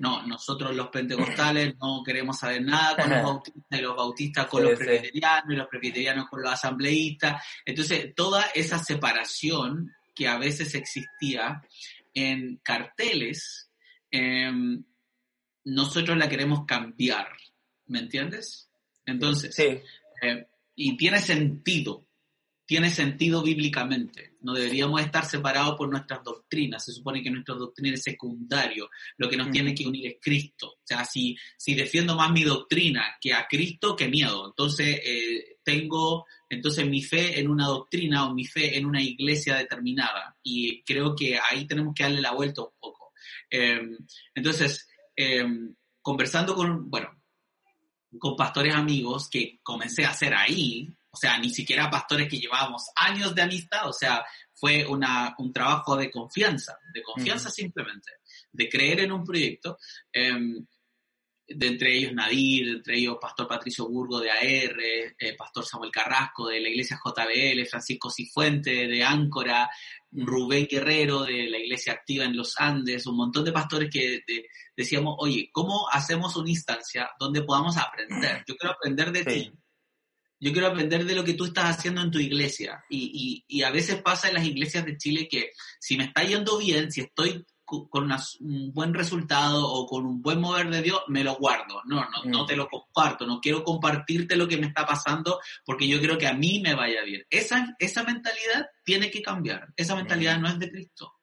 [0.00, 4.64] No, nosotros los pentecostales no queremos saber nada con los bautistas y los bautistas con
[4.64, 7.42] los presbiterianos y los presbiterianos con los asambleístas.
[7.64, 11.62] Entonces, toda esa separación que a veces existía
[12.14, 13.64] en carteles
[14.16, 14.84] Em,
[15.64, 17.26] nosotros la queremos cambiar,
[17.86, 18.70] ¿me entiendes?
[19.04, 22.06] Entonces, eh, y tiene sentido,
[22.66, 24.36] tiene sentido bíblicamente.
[24.40, 26.84] No deberíamos estar separados por nuestras doctrinas.
[26.84, 28.88] Se supone que nuestra doctrina es secundario.
[29.16, 30.68] Lo que nos tiene que unir es Cristo.
[30.68, 34.46] O sea, si, si defiendo más mi doctrina que a Cristo, qué miedo.
[34.46, 39.56] Entonces, eh, tengo entonces mi fe en una doctrina o mi fe en una iglesia
[39.56, 40.36] determinada.
[40.42, 43.12] Y creo que ahí tenemos que darle la vuelta un poco.
[43.50, 43.96] Em,
[44.34, 47.10] entonces, em, conversando con, bueno,
[48.18, 52.90] con pastores amigos que comencé a hacer ahí, o sea, ni siquiera pastores que llevábamos
[52.96, 58.10] años de amistad, o sea, fue una, un trabajo de confianza, de confianza simplemente,
[58.50, 59.78] de creer en un proyecto.
[60.12, 60.66] Em,
[61.46, 65.90] de entre ellos Nadir, de entre ellos Pastor Patricio Burgo de AR, eh, Pastor Samuel
[65.90, 69.68] Carrasco de la Iglesia JBL, Francisco Cifuente de Áncora,
[70.10, 74.22] Rubén Guerrero de la Iglesia Activa en los Andes, un montón de pastores que
[74.74, 78.42] decíamos, oye, ¿cómo hacemos una instancia donde podamos aprender?
[78.48, 79.52] Yo quiero aprender de ti.
[80.44, 82.84] Yo quiero aprender de lo que tú estás haciendo en tu iglesia.
[82.90, 86.22] Y, y, y a veces pasa en las iglesias de Chile que si me está
[86.22, 91.00] yendo bien, si estoy con un buen resultado o con un buen mover de Dios,
[91.08, 91.80] me lo guardo.
[91.86, 92.46] No, no, no mm.
[92.46, 93.26] te lo comparto.
[93.26, 96.74] No quiero compartirte lo que me está pasando porque yo quiero que a mí me
[96.74, 97.22] vaya bien.
[97.30, 99.68] Esa, esa mentalidad tiene que cambiar.
[99.74, 101.14] Esa mentalidad no es de Cristo.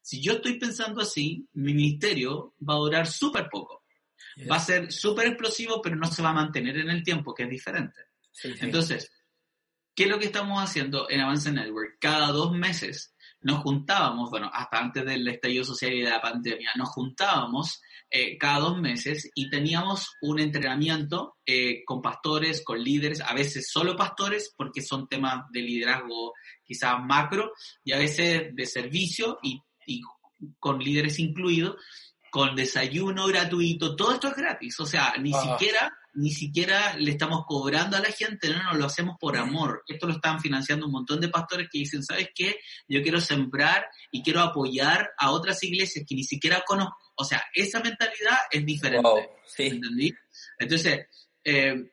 [0.00, 3.84] Si yo estoy pensando así, mi ministerio va a durar súper poco.
[4.50, 7.42] Va a ser súper explosivo, pero no se va a mantener en el tiempo, que
[7.42, 8.09] es diferente.
[8.42, 9.10] Entonces,
[9.94, 11.98] ¿qué es lo que estamos haciendo en Avance Network?
[12.00, 16.72] Cada dos meses nos juntábamos, bueno, hasta antes del estallido social y de la pandemia,
[16.76, 23.20] nos juntábamos eh, cada dos meses y teníamos un entrenamiento eh, con pastores, con líderes,
[23.20, 28.66] a veces solo pastores, porque son temas de liderazgo quizás macro, y a veces de
[28.66, 30.02] servicio y, y
[30.58, 31.76] con líderes incluidos,
[32.30, 35.40] con desayuno gratuito, todo esto es gratis, o sea, ni ah.
[35.40, 39.84] siquiera ni siquiera le estamos cobrando a la gente, no, no, lo hacemos por amor.
[39.86, 42.56] Esto lo están financiando un montón de pastores que dicen, ¿sabes qué?
[42.88, 46.96] Yo quiero sembrar y quiero apoyar a otras iglesias que ni siquiera conozco.
[47.16, 49.30] O sea, esa mentalidad es diferente.
[49.58, 50.14] ¿Entendí?
[50.58, 51.06] Entonces,
[51.44, 51.90] eh,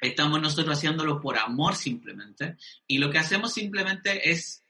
[0.00, 2.56] estamos nosotros haciéndolo por amor simplemente.
[2.86, 4.64] Y lo que hacemos simplemente es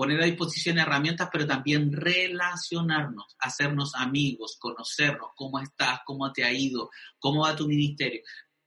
[0.00, 6.50] poner a disposición herramientas, pero también relacionarnos, hacernos amigos, conocernos, cómo estás, cómo te ha
[6.50, 8.22] ido, cómo va tu ministerio.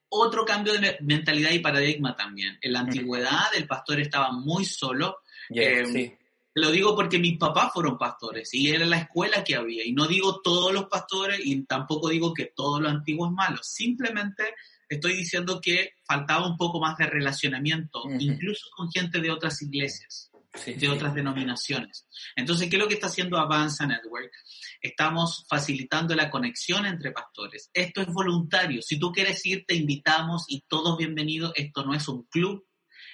[0.09, 2.59] Otro cambio de mentalidad y paradigma también.
[2.61, 5.21] En la antigüedad el pastor estaba muy solo.
[5.49, 6.11] Em,
[6.53, 9.83] lo digo porque mis papás fueron pastores y era la escuela que había.
[9.83, 13.57] Y no digo todos los pastores y tampoco digo que todo lo antiguo es malo.
[13.63, 14.53] Simplemente
[14.87, 20.29] estoy diciendo que faltaba un poco más de relacionamiento, incluso con gente de otras iglesias
[20.65, 22.07] de otras denominaciones.
[22.35, 24.31] Entonces, ¿qué es lo que está haciendo Avanza Network?
[24.79, 27.69] Estamos facilitando la conexión entre pastores.
[27.73, 28.81] Esto es voluntario.
[28.81, 31.53] Si tú quieres ir, te invitamos y todos bienvenidos.
[31.55, 32.67] Esto no es un club.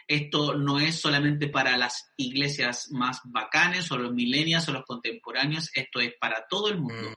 [0.06, 5.70] Esto no es solamente para las iglesias más bacanes o los milenios o los contemporáneos.
[5.74, 7.12] Esto es para todo el mundo.
[7.12, 7.14] Mm.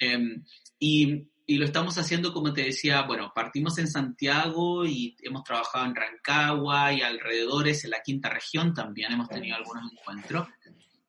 [0.00, 0.44] Em,
[0.78, 5.84] y y lo estamos haciendo, como te decía, bueno, partimos en Santiago y hemos trabajado
[5.84, 10.48] en Rancagua y alrededores, en la quinta región también hemos tenido algunos encuentros.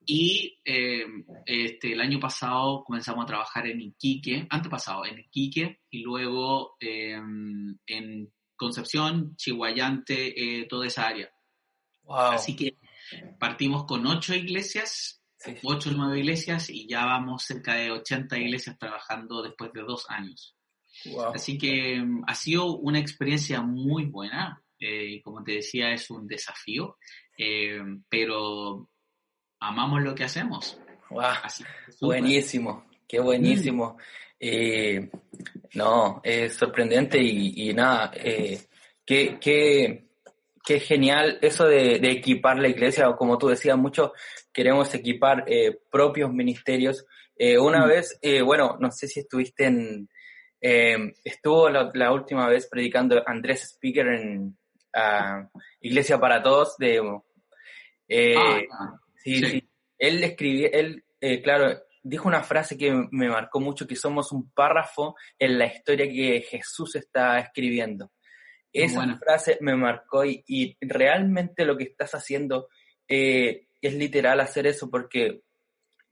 [0.05, 1.05] Y eh,
[1.45, 7.77] este, el año pasado comenzamos a trabajar en Iquique, antepasado en Iquique, y luego em,
[7.87, 11.29] en Concepción, Chihuayante, eh, toda esa área.
[12.07, 12.77] Así que
[13.39, 15.24] partimos con ocho iglesias
[15.63, 20.05] ocho o nueve iglesias y ya vamos cerca de 80 iglesias trabajando después de dos
[20.09, 20.55] años.
[21.33, 24.61] Así que mm, ha sido una experiencia muy buena.
[24.79, 26.97] Eh, como te decía, es un desafío,
[27.37, 27.79] eh,
[28.09, 28.89] pero
[29.59, 30.77] amamos lo que hacemos.
[32.01, 33.97] buenísimo, qué buenísimo.
[34.39, 35.09] Eh,
[35.75, 40.04] no, es sorprendente y, nada, qué, qué,
[40.65, 44.13] qué, genial eso de, de, equipar la iglesia, o como tú decías, mucho
[44.51, 47.05] queremos equipar eh, propios ministerios.
[47.37, 47.89] Eh, una mm.
[47.89, 50.07] vez, eh, bueno, no sé si estuviste en,
[50.67, 54.57] Eh, estuvo la, última vez predicando Andrés Speaker en
[55.81, 57.01] Iglesia para Todos de...
[58.07, 63.59] Eh, ah, sí, sí, Él escribió, él, eh, claro, dijo una frase que me marcó
[63.59, 68.11] mucho, que somos un párrafo en la historia que Jesús está escribiendo.
[68.83, 72.67] Esa frase me marcó y, realmente lo que estás haciendo
[73.07, 75.41] es literal hacer eso porque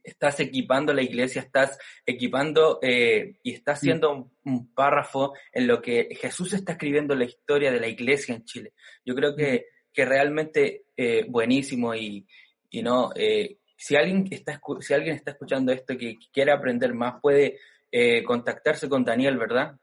[0.03, 6.09] estás equipando la iglesia, estás equipando eh, y estás haciendo un, párrafo en lo que
[6.19, 8.73] Jesús está escribiendo la historia de la iglesia en Chile.
[9.05, 12.27] Yo creo que, que realmente eh, buenísimo y,
[12.69, 17.21] y no, eh, si, alguien está, si alguien está escuchando esto que, quiere aprender más,
[17.21, 17.59] puede
[18.25, 19.75] contactarse con Daniel, ¿verdad?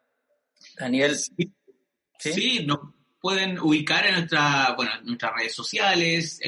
[0.76, 1.14] Daniel.
[1.14, 1.52] Sí,
[2.20, 2.64] ¿sí?
[2.66, 2.78] nos
[3.20, 6.40] pueden ubicar en nuestra, bueno, nuestras redes sociales,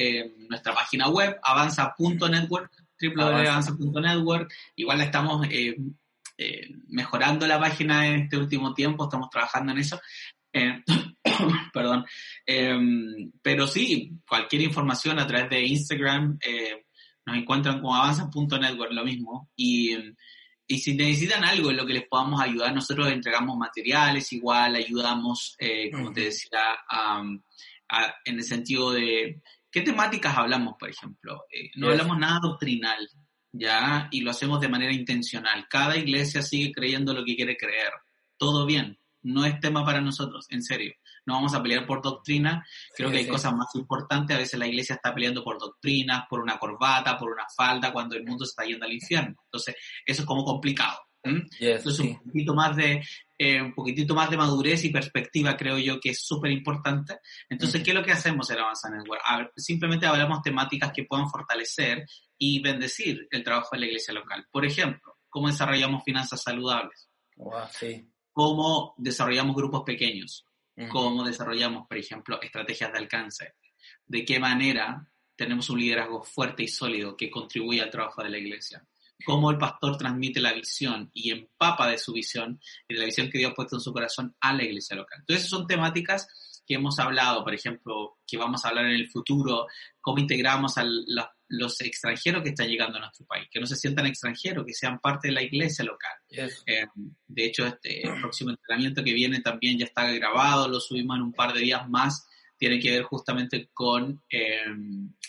[0.49, 2.71] nuestra página web, avanza.network
[3.09, 4.53] www.avanza.network.
[4.75, 5.75] Igual estamos eh,
[6.37, 9.99] eh, mejorando la página en este último tiempo, estamos trabajando en eso.
[10.51, 10.83] Eh,
[11.73, 12.05] perdón.
[12.45, 16.37] Em, pero sí, cualquier información a través de Instagram
[17.25, 19.49] nos encuentran como avanza.network, lo mismo.
[19.55, 19.95] Y,
[20.67, 25.57] y, si necesitan algo en lo que les podamos ayudar, nosotros entregamos materiales, igual ayudamos,
[25.91, 26.59] como te decía,
[28.25, 29.41] en el sentido de
[29.73, 31.45] ¿Qué temáticas hablamos, por ejemplo?
[31.51, 33.09] Eh, no hablamos nada doctrinal,
[33.51, 34.07] ¿ya?
[34.11, 35.65] Y lo hacemos de manera intencional.
[35.67, 37.91] Cada iglesia sigue creyendo lo que quiere creer.
[38.37, 38.99] Todo bien.
[39.23, 40.93] No es tema para nosotros, en serio.
[41.25, 42.65] No vamos a pelear por doctrina.
[42.95, 44.35] Creo que hay cosas más importantes.
[44.35, 48.15] A veces la iglesia está peleando por doctrinas, por una corbata, por una falda, cuando
[48.15, 49.35] el mundo está yendo al infierno.
[49.45, 50.99] Entonces, eso es como complicado.
[51.25, 53.01] Entonces, un poquito más de
[53.37, 57.19] eh, un poquitito más de madurez y perspectiva creo yo que es súper importante.
[57.49, 59.21] Entonces, ¿qué es lo que hacemos en Avanza Network?
[59.55, 62.05] simplemente hablamos temáticas que puedan fortalecer
[62.37, 64.45] y bendecir el trabajo de la iglesia local.
[64.51, 67.09] Por ejemplo, cómo desarrollamos finanzas saludables.
[68.31, 70.45] Cómo desarrollamos grupos pequeños.
[70.89, 73.53] Cómo desarrollamos, por ejemplo, estrategias de alcance.
[74.05, 78.37] De qué manera tenemos un liderazgo fuerte y sólido que contribuye al trabajo de la
[78.37, 78.83] iglesia
[79.23, 83.29] cómo el pastor transmite la visión y empapa de su visión y de la visión
[83.29, 85.19] que Dios ha puesto en su corazón a la iglesia local.
[85.19, 86.27] Entonces, son temáticas
[86.65, 89.67] que hemos hablado, por ejemplo, que vamos a hablar en el futuro,
[89.99, 91.25] cómo integramos a los
[91.81, 95.27] extranjeros que están llegando a nuestro país, que no se sientan extranjeros, que sean parte
[95.27, 96.11] de la iglesia local.
[96.29, 96.85] Eh,
[97.27, 101.33] de hecho, este próximo entrenamiento que viene también ya está grabado, lo subimos en un
[101.33, 104.65] par de días más, tiene que ver justamente con eh,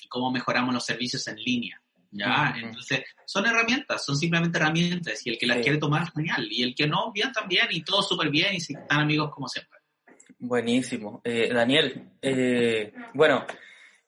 [0.08, 1.80] cómo mejoramos los servicios en línea.
[2.10, 2.54] ¿ya?
[2.56, 6.74] Entonces, son herramientas, son simplemente herramientas, y el que las quiere tomar, genial, y el
[6.74, 9.80] que no, bien también, y todo súper bien, y si están amigos como siempre.
[10.38, 11.20] Buenísimo.
[11.24, 13.46] Eh, Daniel, eh, bueno,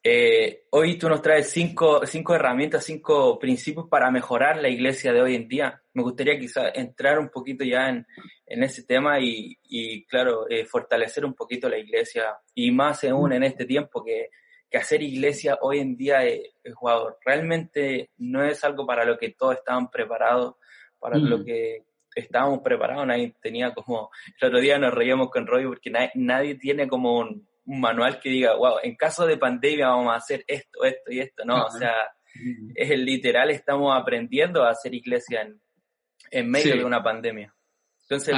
[0.08, 5.22] eh, hoy tú nos traes cinco, cinco herramientas, cinco principios para mejorar la iglesia de
[5.22, 5.82] hoy en día.
[5.94, 8.06] Me gustaría quizá entrar un poquito ya en,
[8.46, 13.42] en ese tema y, y claro, fortalecer un poquito la iglesia, y más aún en
[13.42, 14.28] este tiempo que
[14.70, 16.42] que hacer iglesia hoy en día es,
[16.74, 17.18] jugador.
[17.24, 20.56] Realmente no es algo para lo que todos estaban preparados,
[20.98, 21.44] para lo mm.
[21.44, 23.06] que estábamos preparados.
[23.06, 27.46] Nadie tenía como, el otro día nos reíamos con Roy porque nadie, tiene como un,
[27.66, 31.44] manual que diga, wow, en caso de pandemia vamos a hacer esto, esto y esto.
[31.44, 31.94] No, o sea,
[32.74, 35.60] es el literal, estamos aprendiendo a hacer iglesia en,
[36.30, 37.54] en medio de una pandemia.
[38.02, 38.34] Entonces,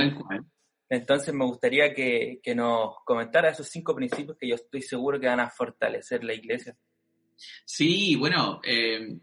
[0.88, 5.40] entonces me gustaría que, nos comentara esos cinco principios que yo estoy seguro que van
[5.40, 6.76] a fortalecer la iglesia.
[7.64, 9.18] Sí, bueno, eh,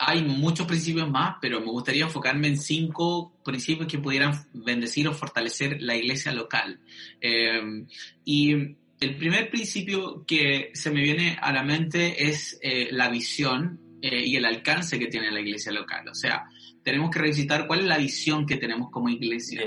[0.00, 5.14] hay muchos principios más, pero me gustaría enfocarme en cinco principios que pudieran bendecir o
[5.14, 6.80] fortalecer la iglesia local.
[7.20, 7.86] Eh,
[8.24, 13.80] y el primer principio que se me viene a la mente es eh, la visión
[14.00, 16.06] y el alcance que tiene la iglesia local.
[16.08, 16.44] O sea,
[16.88, 19.62] tenemos que revisitar cuál es la visión que tenemos como iglesia.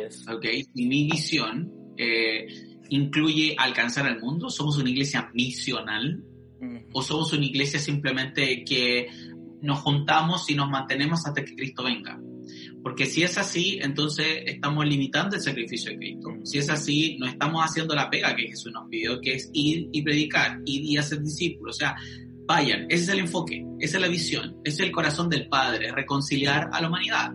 [0.74, 2.48] Y mi visión eh,
[2.90, 4.50] incluye alcanzar al mundo.
[4.50, 6.24] ¿Somos una iglesia misional?
[6.94, 9.08] ¿O somos una iglesia simplemente que
[9.62, 12.20] nos juntamos y nos mantenemos hasta que Cristo venga?
[12.84, 16.30] Porque si es así, entonces estamos limitando el sacrificio de Cristo.
[16.44, 19.88] Si es así, no estamos haciendo la pega que Jesús nos pidió, que es ir
[19.92, 21.76] y predicar, ir y hacer discípulos.
[21.76, 21.96] O sea,
[22.52, 25.92] Vayan, ese es el enfoque, esa es la visión, ese es el corazón del Padre,
[25.92, 27.32] reconciliar a la humanidad.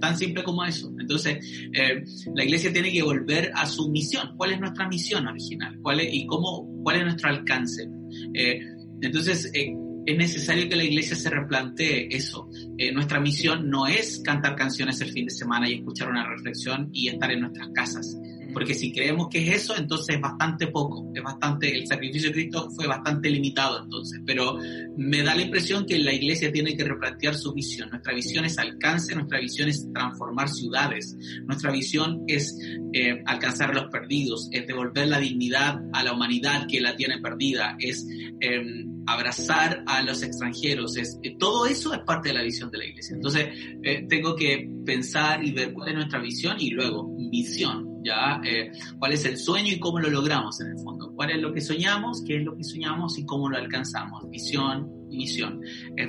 [0.00, 0.92] Tan simple como eso.
[1.00, 2.04] Entonces, eh,
[2.34, 4.36] la iglesia tiene que volver a su misión.
[4.36, 5.78] ¿Cuál es nuestra misión original?
[5.82, 7.88] ¿Cuál es, y cómo, cuál es nuestro alcance?
[8.34, 8.60] Eh,
[9.00, 9.72] entonces, eh,
[10.04, 12.48] es necesario que la iglesia se replantee eso.
[12.92, 17.08] nuestra misión no es cantar canciones el fin de semana y escuchar una reflexión y
[17.08, 18.16] estar en nuestras casas.
[18.52, 22.34] Porque si creemos que es eso, entonces es bastante poco, es bastante, el sacrificio de
[22.34, 24.58] Cristo fue bastante limitado entonces, pero
[24.96, 27.90] me da la impresión que la iglesia tiene que replantear su visión.
[27.90, 32.56] Nuestra visión es alcance, nuestra visión es transformar ciudades, nuestra visión es
[32.92, 37.18] eh, alcanzar a los perdidos, es devolver la dignidad a la humanidad que la tiene
[37.20, 38.06] perdida, es
[38.40, 42.78] em, abrazar a los extranjeros, es, eh, todo eso es parte de la visión de
[42.78, 43.14] la iglesia.
[43.14, 43.48] Entonces,
[43.82, 48.40] eh, tengo que pensar y ver cuál es nuestra visión y luego visión ¿ya?
[48.44, 51.12] Eh, ¿Cuál es el sueño y cómo lo logramos en el fondo?
[51.14, 52.22] ¿Cuál es lo que soñamos?
[52.26, 54.28] ¿Qué es lo que soñamos y cómo lo alcanzamos?
[54.30, 55.60] Visión y misión.
[55.96, 56.08] Es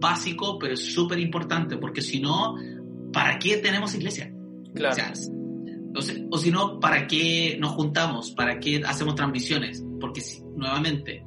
[0.00, 2.56] básico, pero es súper importante, porque si no,
[3.12, 4.32] ¿para qué tenemos iglesia?
[4.74, 5.02] Claro.
[6.30, 8.30] O, si no, ¿para qué nos juntamos?
[8.30, 9.84] ¿Para qué hacemos transmisiones?
[10.00, 10.22] Porque
[10.54, 11.24] nuevamente,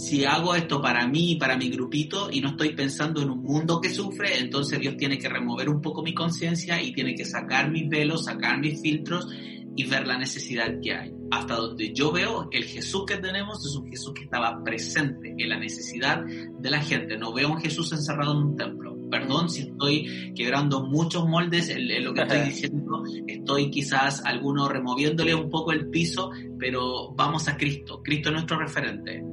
[0.00, 3.82] si hago esto para mí, para mi grupito, y no estoy pensando en un mundo
[3.82, 7.70] que sufre, entonces Dios tiene que remover un poco mi conciencia y tiene que sacar
[7.70, 9.28] mis velos, sacar mis filtros
[9.76, 11.12] y ver la necesidad que hay.
[11.30, 15.48] Hasta donde yo veo, el Jesús que tenemos es un Jesús que estaba presente en
[15.50, 17.18] la necesidad de la gente.
[17.18, 18.96] No veo un Jesús encerrado en un templo.
[19.10, 23.02] Perdón si estoy quebrando muchos moldes en, lo que estoy diciendo.
[23.26, 28.00] Estoy quizás alguno removiéndole un poco el piso, pero vamos a Cristo.
[28.02, 29.29] Cristo es nuestro referente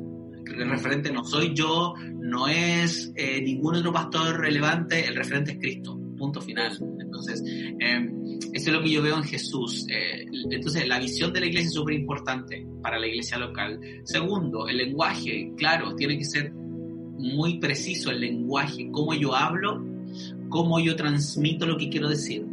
[0.64, 5.58] el referente no soy yo, no es eh, ningún otro pastor relevante, el referente es
[5.60, 6.78] Cristo, punto final.
[7.00, 7.44] Entonces,
[7.80, 9.86] em, eso es lo que yo veo en Jesús.
[9.90, 13.80] Eh, entonces, la visión de la iglesia es súper importante para la iglesia local.
[14.04, 19.84] Segundo, el lenguaje, claro, tiene que ser muy preciso el lenguaje, cómo yo hablo,
[20.50, 22.46] cómo yo transmito lo que quiero decir.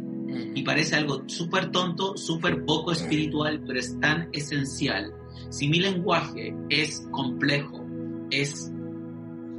[0.53, 5.13] Y parece algo súper tonto, súper poco espiritual, pero es tan esencial.
[5.49, 7.84] Si mi lenguaje es complejo,
[8.31, 8.71] es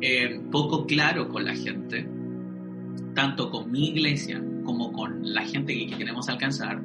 [0.00, 2.08] eh, poco claro con la gente,
[3.14, 6.82] tanto con mi iglesia como con la gente que queremos alcanzar,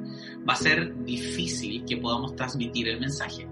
[0.48, 3.46] va a ser difícil que podamos transmitir el mensaje.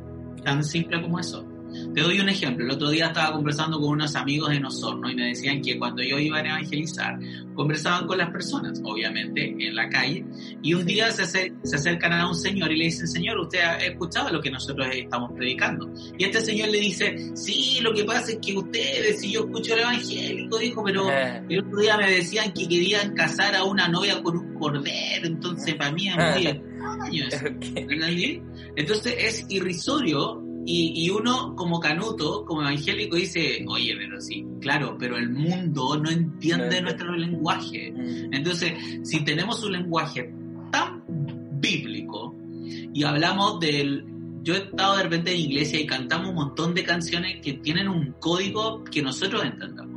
[0.44, 1.46] Tan simple como eso.
[1.94, 2.64] Te doy un ejemplo.
[2.64, 6.02] El otro día estaba conversando con unos amigos de Osorno y me decían que cuando
[6.02, 7.18] yo iba a evangelizar,
[7.54, 10.24] conversaban con las personas, obviamente en la calle,
[10.62, 13.76] y un día se, se acercan a un señor y le dicen, Señor, usted ha
[13.78, 15.92] escuchado lo que nosotros estamos predicando.
[16.18, 19.74] Y este señor le dice, sí, lo que pasa es que ustedes, si yo escucho
[19.74, 21.42] el evangélico, dijo, pero eh.
[21.48, 25.74] el otro día me decían que querían casar a una novia con un cordero, entonces
[25.74, 26.70] para mí es muy extraño
[28.76, 35.16] Entonces es irrisorio y, uno como canuto, como evangélico, dice, oye, pero sí, claro, pero
[35.16, 37.92] el mundo no entiende nuestro lenguaje.
[37.92, 38.34] Mm.
[38.34, 40.32] Entonces, si tenemos un lenguaje
[40.70, 41.02] tan
[41.60, 42.34] bíblico
[42.92, 44.04] y hablamos del...
[44.42, 47.88] Yo he estado de repente en iglesia y cantamos un montón de canciones que tienen
[47.88, 49.89] un código que nosotros entendamos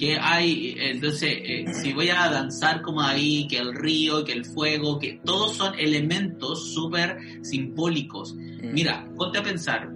[0.00, 4.46] que hay, entonces, eh, si voy a danzar como ahí, que el río, que el
[4.46, 8.34] fuego, que todos son elementos súper simbólicos.
[8.34, 8.72] Mm.
[8.72, 9.90] Mira, ponte a pensar,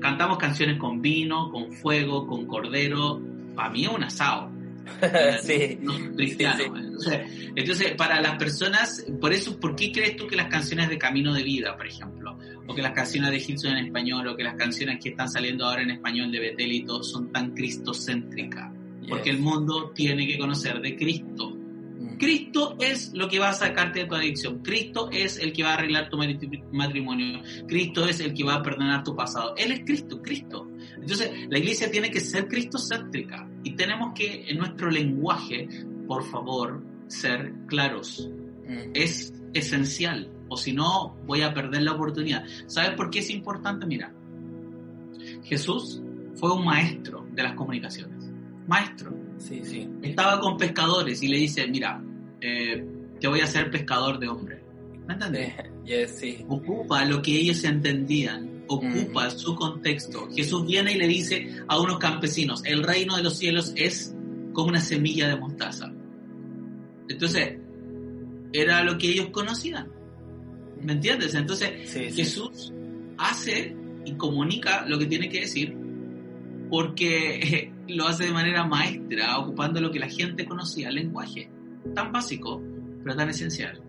[0.00, 3.22] cantamos canciones con vino, con fuego, con cordero,
[3.54, 4.50] para mí es un asado.
[5.42, 5.78] sí.
[6.16, 6.74] cristiano.
[7.54, 11.32] Entonces, para las personas, por eso, ¿por qué crees tú que las canciones de Camino
[11.32, 14.56] de Vida, por ejemplo, o que las canciones de Gilson en español, o que las
[14.56, 18.79] canciones que están saliendo ahora en español de Betel y todo, son tan cristocéntricas?
[19.10, 21.50] Porque el mundo tiene que conocer de Cristo.
[21.50, 22.16] Mm.
[22.16, 24.60] Cristo es lo que va a sacarte de tu adicción.
[24.62, 26.16] Cristo es el que va a arreglar tu
[26.72, 27.42] matrimonio.
[27.66, 29.54] Cristo es el que va a perdonar tu pasado.
[29.56, 30.68] Él es Cristo, Cristo.
[30.94, 35.68] Entonces, la iglesia tiene que ser cristocéntrica y tenemos que en nuestro lenguaje,
[36.06, 38.30] por favor, ser claros.
[38.66, 38.92] Mm.
[38.94, 42.44] Es esencial, o si no, voy a perder la oportunidad.
[42.66, 43.84] ¿Sabes por qué es importante?
[43.84, 44.14] Mira,
[45.42, 46.00] Jesús
[46.36, 48.19] fue un maestro de las comunicaciones
[48.70, 49.12] maestro.
[49.36, 49.88] Sí, sí.
[50.00, 52.00] Estaba con pescadores y le dice, mira,
[52.40, 52.86] eh,
[53.20, 54.60] te voy a hacer pescador de hombres.
[55.06, 55.54] ¿Me entiendes?
[56.18, 56.44] sí.
[56.48, 59.30] Ocupa lo que ellos entendían, ocupa mm.
[59.32, 60.28] su contexto.
[60.30, 64.14] Jesús viene y le dice a unos campesinos, el reino de los cielos es
[64.52, 65.92] como una semilla de mostaza.
[67.08, 67.58] Entonces,
[68.52, 69.88] era lo que ellos conocían.
[70.80, 71.34] ¿Me entiendes?
[71.34, 72.72] Entonces, Jesús
[73.18, 75.76] hace y comunica lo que tiene que decir
[76.70, 81.50] porque lo hace de manera maestra, ocupando lo que la gente conocía, el lenguaje,
[81.94, 82.62] tan básico,
[83.02, 83.80] pero tan esencial.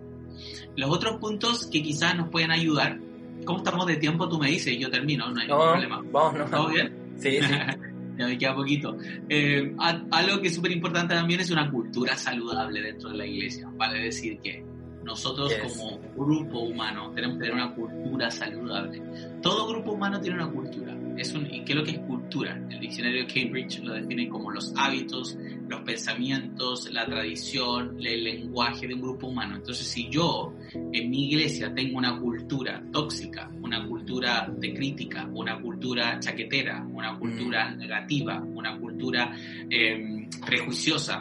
[0.75, 2.99] Los otros puntos que quizás nos pueden ayudar,
[3.45, 4.29] ¿cómo estamos de tiempo?
[4.29, 6.01] Tú me dices y yo termino, no hay problema.
[6.11, 6.93] Vamos, ¿Todo bien?
[7.17, 7.53] Sí, sí.
[8.17, 8.97] ya me queda poquito.
[9.29, 13.69] Eh, algo que es súper importante también es una cultura saludable dentro de la iglesia,
[13.75, 14.63] vale decir que
[15.03, 19.01] Nosotros como grupo humano tenemos que tener una cultura saludable.
[19.41, 20.97] Todo grupo humano tiene una cultura.
[21.17, 22.55] Es un, ¿Y qué es lo que es cultura?
[22.69, 25.37] El diccionario de Cambridge lo define como los hábitos,
[25.67, 29.55] los pensamientos, la tradición, el lenguaje de un grupo humano.
[29.57, 35.59] Entonces, si yo en mi iglesia tengo una cultura tóxica, una cultura de crítica, una
[35.61, 37.77] cultura chaquetera, una cultura mm.
[37.77, 39.35] negativa, una cultura
[39.69, 41.19] em, prejuiciosa,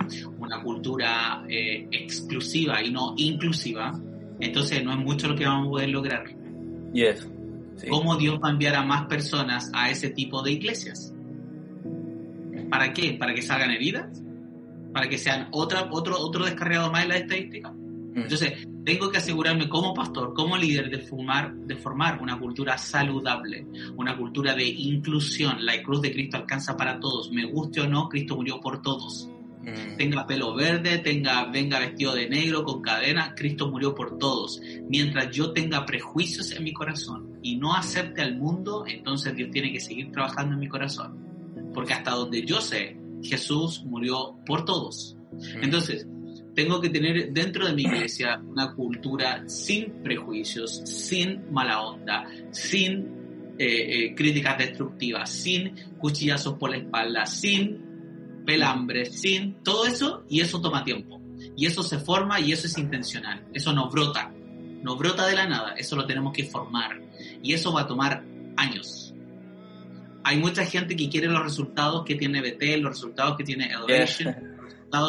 [0.51, 3.97] una cultura eh, exclusiva y no inclusiva,
[4.41, 6.25] entonces no es mucho lo que vamos a poder lograr.
[6.93, 7.29] Yes.
[7.89, 11.15] ¿Cómo Dios va a enviar a más personas a ese tipo de iglesias?
[12.69, 13.13] ¿Para qué?
[13.13, 14.23] ¿Para que salgan heridas?
[14.93, 17.71] ¿Para que sean otra, otro, otro descarriado más en la estadística?
[17.71, 18.19] Mm.
[18.23, 23.67] Entonces, tengo que asegurarme como pastor, como líder, de formar, de formar una cultura saludable,
[23.97, 25.65] una cultura de inclusión.
[25.65, 27.31] La cruz de Cristo alcanza para todos.
[27.31, 29.31] Me guste o no, Cristo murió por todos.
[29.63, 29.97] Mm.
[29.97, 34.61] Tenga pelo verde, tenga, venga vestido de negro, con cadena, Cristo murió por todos.
[34.89, 39.73] Mientras yo tenga prejuicios en mi corazón y no acepte al mundo, entonces Dios tiene
[39.73, 41.19] que seguir trabajando en mi corazón.
[41.75, 45.17] Porque hasta donde yo sé, Jesús murió por todos.
[45.33, 45.65] Mm.
[45.65, 46.07] Entonces,
[46.55, 53.55] tengo que tener dentro de mi iglesia una cultura sin prejuicios, sin mala onda, sin
[53.59, 57.90] eh, eh, críticas destructivas, sin cuchillazos por la espalda, sin
[58.45, 61.21] pelambre, sin todo eso, y eso toma tiempo.
[61.57, 63.47] Y eso se forma y eso es intencional.
[63.53, 64.33] Eso no brota,
[64.83, 67.01] no brota de la nada, eso lo tenemos que formar.
[67.43, 68.25] Y eso va a tomar
[68.57, 69.15] años.
[70.23, 74.51] Hay mucha gente que quiere los resultados que tiene BT, los resultados que tiene Elevation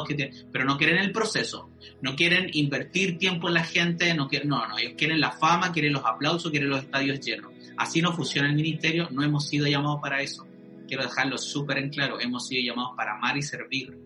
[0.08, 1.70] que pero no quieren el proceso,
[2.02, 5.72] no quieren invertir tiempo en la gente, no, quieren, no, no, ellos quieren la fama,
[5.72, 7.52] quieren los aplausos, quieren los estadios llenos.
[7.78, 10.46] Así no funciona el ministerio, no hemos sido llamados para eso.
[10.92, 13.98] Quiero dejarlo súper en claro, hemos sido llamados para amar y servir,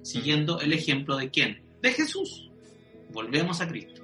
[0.00, 1.62] siguiendo el ejemplo de quién?
[1.82, 2.50] De Jesús.
[3.10, 4.02] Volvemos a Cristo.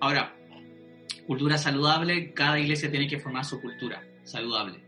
[0.00, 0.34] Ahora,
[1.28, 4.82] cultura saludable, cada iglesia tiene que formar su cultura saludable.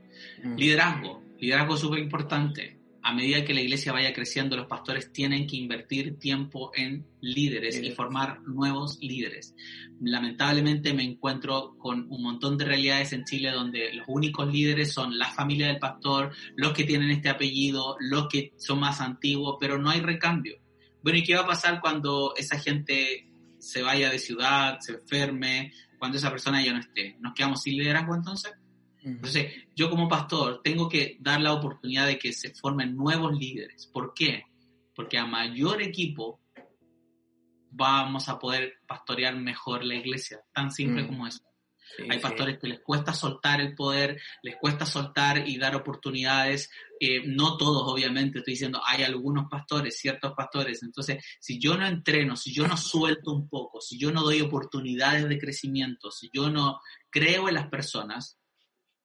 [0.56, 5.56] Liderazgo, liderazgo súper importante a medida que la iglesia vaya creciendo, los pastores tienen que
[5.56, 9.54] invertir tiempo en líderes y formar nuevos líderes.
[10.00, 15.18] Lamentablemente me encuentro con un montón de realidades en Chile donde los únicos líderes son
[15.18, 19.78] la familia del pastor, los que tienen este apellido, los que son más antiguos, pero
[19.78, 20.58] no hay recambio.
[21.02, 23.26] Bueno, ¿y qué va a pasar cuando esa gente
[23.58, 27.16] se vaya de ciudad, se enferme, cuando esa persona ya no esté?
[27.20, 28.52] ¿Nos quedamos sin liderazgo entonces?
[29.02, 33.86] Entonces, yo como pastor tengo que dar la oportunidad de que se formen nuevos líderes.
[33.86, 34.44] ¿Por qué?
[34.94, 36.40] Porque a mayor equipo
[37.70, 40.40] vamos a poder pastorear mejor la iglesia.
[40.52, 41.06] Tan simple mm.
[41.06, 41.40] como eso.
[42.08, 46.70] Hay pastores que les cuesta soltar el poder, les cuesta soltar y dar oportunidades.
[47.00, 50.82] Eh, no todos, obviamente, estoy diciendo, hay algunos pastores, ciertos pastores.
[50.82, 54.40] Entonces, si yo no entreno, si yo no suelto un poco, si yo no doy
[54.40, 56.80] oportunidades de crecimiento, si yo no
[57.10, 58.39] creo en las personas,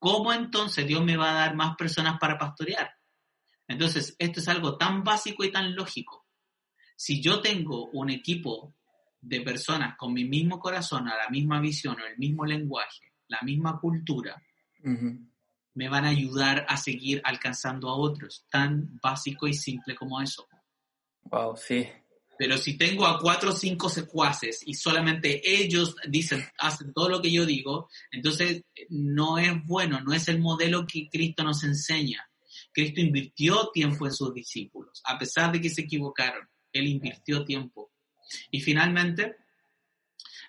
[0.06, 2.92] ¿cómo entonces Dios me va a dar más personas para pastorear?
[3.68, 6.28] Entonces, esto es algo tan básico y tan lógico.
[6.96, 8.76] Si yo tengo un equipo
[9.20, 13.40] de personas con mi mismo corazón, a la misma visión o el mismo lenguaje, la
[13.42, 14.40] misma cultura,
[15.74, 18.46] me van a ayudar a seguir alcanzando a otros.
[18.52, 20.48] Tan básico y simple como eso.
[21.24, 21.90] Wow, sí.
[22.38, 27.22] Pero si tengo a cuatro o cinco secuaces y solamente ellos dicen, hacen todo lo
[27.22, 32.28] que yo digo, entonces no es bueno, no es el modelo que Cristo nos enseña.
[32.74, 37.92] Cristo invirtió tiempo en sus discípulos, a pesar de que se equivocaron, Él invirtió tiempo.
[38.52, 39.38] Y finalmente,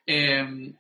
[0.07, 0.75] em,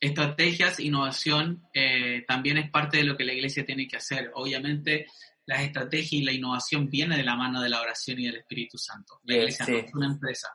[0.00, 4.32] estrategias, innovación, eh, también es parte de lo que la iglesia tiene que hacer.
[4.34, 5.06] Obviamente,
[5.46, 8.78] las estrategias y la innovación viene de la mano de la oración y del Espíritu
[8.78, 9.20] Santo.
[9.24, 10.48] La iglesia no es una empresa.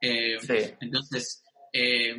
[0.00, 0.38] Eh,
[0.80, 2.16] entonces, eh,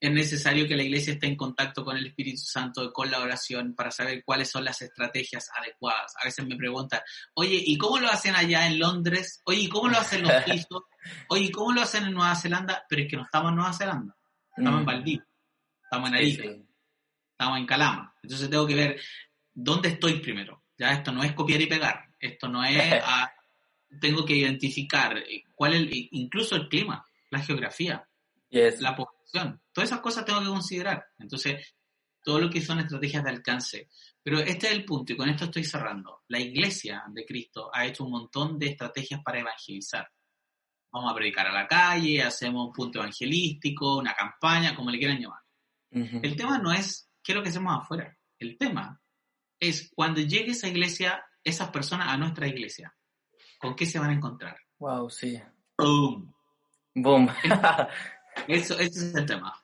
[0.00, 3.74] es necesario que la iglesia esté en contacto con el Espíritu Santo, con la oración,
[3.74, 6.14] para saber cuáles son las estrategias adecuadas.
[6.20, 7.00] A veces me preguntan,
[7.34, 9.42] oye, ¿y cómo lo hacen allá en Londres?
[9.44, 10.82] Oye, ¿y cómo lo hacen los pisos?
[11.28, 12.84] Oye, ¿y cómo lo hacen en Nueva Zelanda?
[12.88, 14.16] Pero es que no estamos en Nueva Zelanda,
[14.56, 14.86] estamos en mm.
[14.86, 15.26] Valdivia,
[15.82, 16.44] estamos en Arica,
[17.32, 18.14] estamos en Calama.
[18.22, 19.00] Entonces tengo que ver
[19.52, 22.76] dónde estoy primero ya esto no es copiar y pegar, esto no es...
[24.00, 28.06] tengo que identificar eh, cuál es, incluso el clima, la geografía,
[28.50, 31.06] la posición, todas esas cosas tengo que considerar.
[31.18, 31.74] Entonces,
[32.22, 33.88] todo lo que son estrategias de alcance.
[34.22, 36.22] Pero este es el punto y con esto estoy cerrando.
[36.28, 40.08] La iglesia de Cristo ha hecho un montón de estrategias para evangelizar.
[40.90, 45.20] Vamos a predicar a la calle, hacemos un punto evangelístico, una campaña, como le quieran
[45.20, 45.40] llamar.
[45.90, 48.16] El tema no es qué es lo que hacemos afuera.
[48.38, 49.00] El tema
[49.68, 52.94] es cuando llegue esa iglesia, esas personas a nuestra iglesia,
[53.58, 54.56] ¿con qué se van a encontrar?
[54.78, 55.40] Wow, sí.
[55.78, 56.34] Boom.
[56.94, 57.28] Boom.
[58.48, 59.54] Eso, ese es el tema.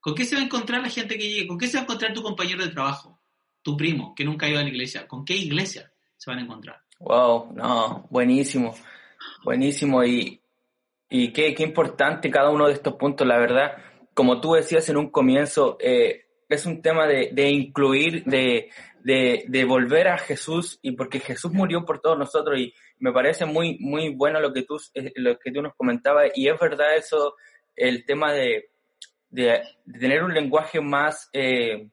[0.00, 1.46] ¿Con qué se va a encontrar la gente que llegue?
[1.46, 3.20] ¿Con qué se va a encontrar tu compañero de trabajo?
[3.62, 5.06] Tu primo, que nunca ha ido a la iglesia.
[5.06, 6.80] ¿Con qué iglesia se van a encontrar?
[6.98, 8.74] Wow, no, buenísimo.
[9.44, 10.04] Buenísimo.
[10.04, 10.40] Y,
[11.08, 13.76] y qué, qué importante cada uno de estos puntos, la verdad.
[14.14, 18.70] Como tú decías en un comienzo, eh, es un tema de, de incluir, de,
[19.02, 23.44] de, de, volver a Jesús y porque Jesús murió por todos nosotros y me parece
[23.44, 26.96] muy, muy bueno lo que tú, eh, lo que tú nos comentabas y es verdad
[26.96, 27.36] eso,
[27.74, 28.70] el tema de,
[29.30, 29.62] de,
[29.98, 31.88] tener un lenguaje más, eh,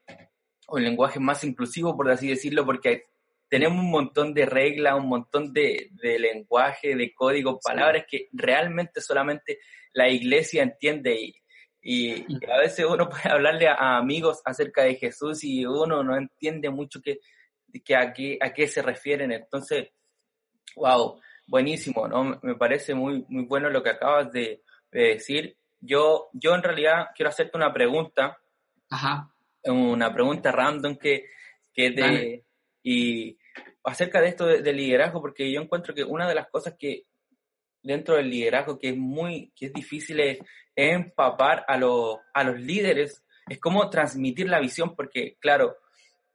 [0.68, 3.06] un lenguaje más inclusivo, por así decirlo, porque
[3.48, 9.00] tenemos un montón de reglas, un montón de, de lenguaje, de código, palabras que realmente
[9.00, 9.58] solamente
[9.92, 11.39] la iglesia entiende y,
[11.82, 16.70] y, a veces uno puede hablarle a, amigos acerca de Jesús y uno no entiende
[16.70, 17.20] mucho que,
[17.84, 19.32] que a, qué, a qué se refieren.
[19.32, 19.88] Entonces,
[20.76, 22.38] wow, buenísimo, ¿no?
[22.42, 27.08] Me parece muy, muy bueno lo que acabas de, de decir yo, yo en realidad
[27.14, 28.38] quiero hacerte una pregunta.
[28.90, 29.30] Ajá.
[29.64, 31.26] Una pregunta random que,
[31.72, 32.44] que de,
[32.82, 33.38] y
[33.84, 37.04] acerca de esto de, liderazgo, porque yo encuentro que una de las cosas que
[37.82, 40.38] dentro del liderazgo que es muy, que es difícil es,
[40.76, 45.76] empapar a, los a los líderes, es cómo transmitir la visión, porque claro,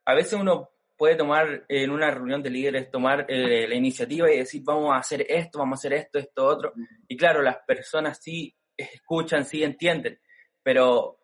[0.06, 4.38] a veces uno puede tomar en una reunión de líderes, tomar eh, la iniciativa y
[4.38, 6.74] decir, vamos a hacer esto, vamos a hacer esto, esto, otro.
[7.08, 10.20] Y claro, las personas sí escuchan, sí entienden,
[10.64, 11.20] pero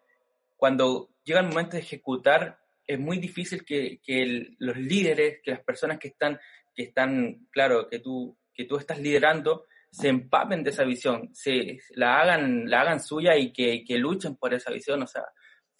[0.57, 5.63] cuando llega el momento de ejecutar, es muy difícil que, que los líderes, que las
[5.63, 6.39] personas que están,
[6.75, 11.79] que están, claro, que tú, que tú estás liderando, se empapen de esa visión, se,
[11.95, 15.03] la, hagan, la hagan suya y que, que luchen por esa visión.
[15.03, 15.23] O sea,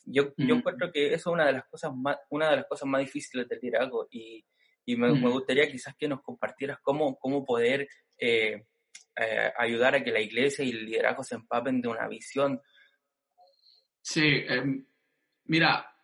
[0.03, 2.87] yo, yo encuentro que eso es una de las cosas más, una de las cosas
[2.89, 4.45] más difíciles del liderazgo y,
[4.85, 7.87] y me, me, gustaría quizás que nos compartieras cómo, cómo poder
[8.17, 8.65] eh,
[9.15, 12.61] eh, ayudar a que la iglesia y el liderazgo se empapen de una visión.
[14.01, 14.85] Sí, em,
[15.45, 15.95] mira,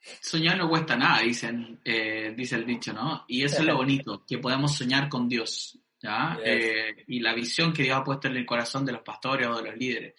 [0.00, 3.24] soñar no cuesta nada, dicen, eh, dice el dicho, ¿no?
[3.28, 6.38] Y eso es lo bonito, que podemos soñar con Dios, ¿ya?
[6.44, 9.56] Eh, y la visión que Dios ha puesto en el corazón de los pastores o
[9.56, 10.14] de los líderes.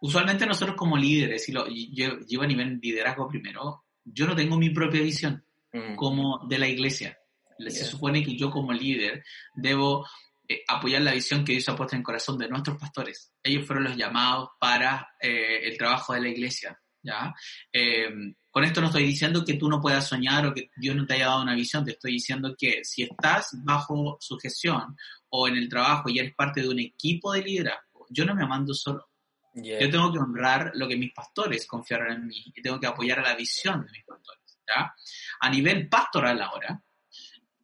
[0.00, 4.56] Usualmente nosotros como líderes, y, lo, yo llevo a nivel liderazgo primero, yo no tengo
[4.56, 5.94] mi propia visión mm.
[5.96, 7.18] como de la iglesia.
[7.58, 9.22] Se supone que yo como líder
[9.54, 10.06] debo
[10.48, 13.32] eh, apoyar la visión que Dios ha puesto en el corazón de nuestros pastores.
[13.42, 16.80] Ellos fueron los llamados para eh, el trabajo de la iglesia.
[17.02, 17.34] ¿Ya?
[17.72, 18.08] Eh,
[18.50, 21.14] con esto no estoy diciendo que tú no puedas soñar o que Dios no te
[21.14, 24.96] haya dado una visión, te estoy diciendo que si estás bajo su gestión
[25.28, 28.46] o en el trabajo y eres parte de un equipo de liderazgo, yo no me
[28.46, 29.08] mando solo.
[29.52, 33.18] Yo tengo que honrar lo que mis pastores confiaron en mí y tengo que apoyar
[33.18, 34.58] a la visión de mis pastores.
[34.66, 34.94] ¿ya?
[35.40, 36.80] A nivel pastoral ahora,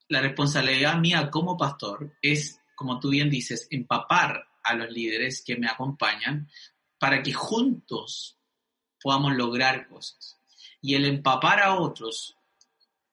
[0.09, 5.57] la responsabilidad mía como pastor es como tú bien dices, empapar a los líderes que
[5.57, 6.49] me acompañan
[6.99, 8.36] para que juntos
[9.03, 10.39] podamos lograr cosas.
[10.81, 12.37] Y el empapar a otros,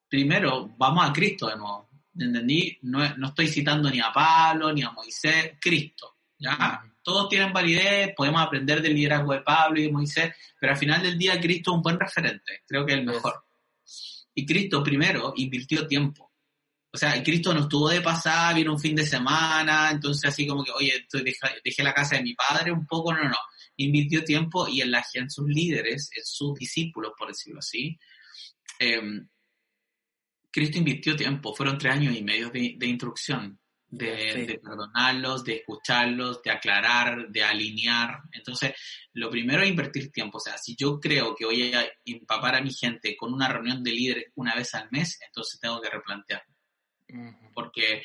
[0.08, 1.90] primero, vamos a Cristo de nuevo.
[2.18, 2.78] ¿Entendí?
[2.84, 6.18] No, no estoy citando ni a Pablo, ni a Moisés, Cristo.
[6.38, 6.84] ¿ya?
[7.02, 11.02] Todos tienen validez, podemos aprender del liderazgo de Pablo y de Moisés, pero al final
[11.02, 13.46] del día Cristo es un buen referente, creo que es el mejor.
[14.36, 16.34] Y Cristo primero invirtió tiempo
[16.96, 20.64] o sea, Cristo no estuvo de pasada, vino un fin de semana, entonces así como
[20.64, 23.36] que, oye, estoy, dejé, la casa de mi padre un poco, no, no,
[23.78, 27.97] invirtió tiempo y en, la, en sus líderes, en sus discípulos, por decirlo así,
[28.80, 29.28] em,
[30.51, 36.43] Cristo invirtió tiempo, fueron tres años y medio de, instrucción, de, de, perdonarlos, de escucharlos,
[36.43, 38.21] de aclarar, de alinear.
[38.32, 38.74] Entonces,
[39.13, 40.38] lo primero es invertir tiempo.
[40.38, 43.84] O sea, si yo creo que voy a empapar a mi gente con una reunión
[43.84, 46.43] de líderes una vez al mes, entonces tengo que replantear
[47.53, 48.03] porque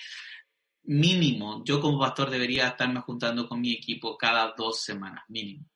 [0.88, 5.66] mínimo, yo como pastor debería estarme juntando con mi equipo cada dos semanas, mínimo.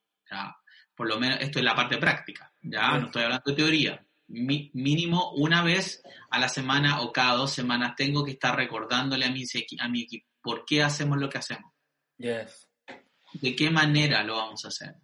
[0.94, 4.06] Por lo menos, esto es la parte práctica, ya no estoy hablando de teoría.
[4.28, 9.30] mínimo una vez a la semana o cada dos semanas tengo que estar recordándole a
[9.30, 9.44] mi,
[9.78, 11.70] a mi equipo por qué hacemos lo que hacemos.
[12.16, 14.94] ¿De qué manera lo vamos a hacer?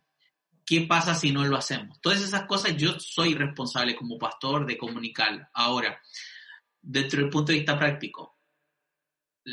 [0.65, 2.01] ¿Qué pasa si no lo hacemos?
[2.01, 5.51] Todas esas cosas yo soy responsable como pastor de comunicar.
[5.53, 6.01] Ahora,
[6.81, 8.38] dentro del punto de vista práctico,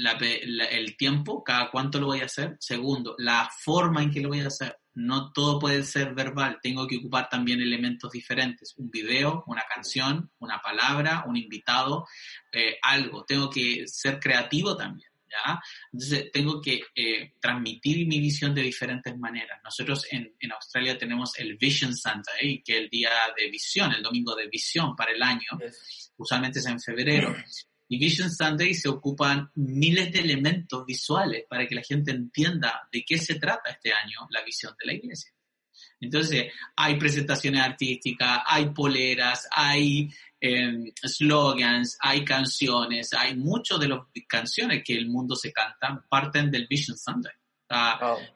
[0.04, 2.58] el tiempo, cada cuánto lo voy a hacer.
[2.60, 4.78] Segundo, la forma en que lo voy a hacer.
[4.94, 8.74] No todo puede ser verbal, tengo que ocupar también elementos diferentes.
[8.78, 12.08] Un video, una canción, una palabra, un invitado,
[12.52, 13.26] eh, algo.
[13.26, 15.10] Tengo que ser creativo también.
[15.30, 15.60] ¿ya?
[15.92, 19.60] Entonces, tengo que eh, transmitir mi visión de diferentes maneras.
[19.64, 24.02] Nosotros en, en Australia tenemos el Vision Sunday, que es el día de visión, el
[24.02, 25.60] domingo de visión para el año
[26.18, 27.36] usualmente es en febrero.
[27.88, 33.04] Y Vision Sunday se ocupan miles de elementos visuales para que la gente entienda de
[33.06, 35.32] qué se trata este año la visión de la iglesia.
[36.00, 40.10] Entonces, hay presentaciones artísticas, hay poleras, hay
[40.40, 46.52] eh, slogans, hay canciones, hay muchas de las canciones que el mundo se canta parten
[46.52, 47.34] del Vision Sunday.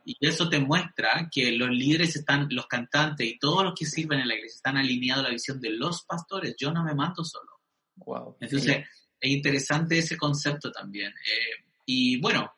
[0.06, 4.20] Y eso te muestra que los líderes están, los cantantes y todos los que sirven
[4.20, 6.56] en la iglesia están alineados a la visión de los pastores.
[6.58, 7.60] Yo no me mando solo.
[7.96, 8.38] Wow.
[8.40, 8.86] Entonces,
[9.20, 11.12] es interesante ese concepto también.
[11.12, 12.54] Eh, y bueno,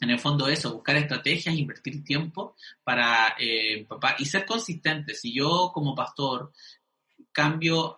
[0.00, 3.86] en el fondo eso, buscar estrategias, invertir tiempo para eh,
[4.18, 5.14] y ser consistente.
[5.14, 6.52] Si yo como pastor
[7.32, 7.96] cambio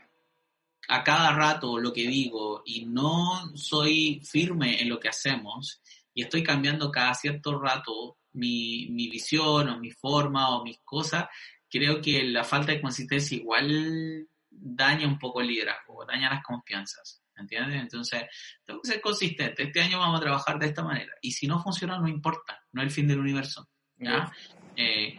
[0.89, 5.82] a cada rato lo que digo y no soy firme en lo que hacemos
[6.14, 11.26] y estoy cambiando cada cierto rato mi, mi visión o mi forma o mis cosas,
[11.68, 17.22] creo que la falta de consistencia igual daña un poco el liderazgo, daña las confianzas.
[17.39, 17.82] ¿Entiendes?
[17.82, 18.24] Entonces,
[18.64, 19.62] tengo que ser consistente.
[19.64, 21.12] Este año vamos a trabajar de esta manera.
[21.20, 22.62] Y si no funciona, no importa.
[22.72, 23.68] No es el fin del universo.
[23.97, 24.32] ¿ya?
[24.76, 25.16] Eh,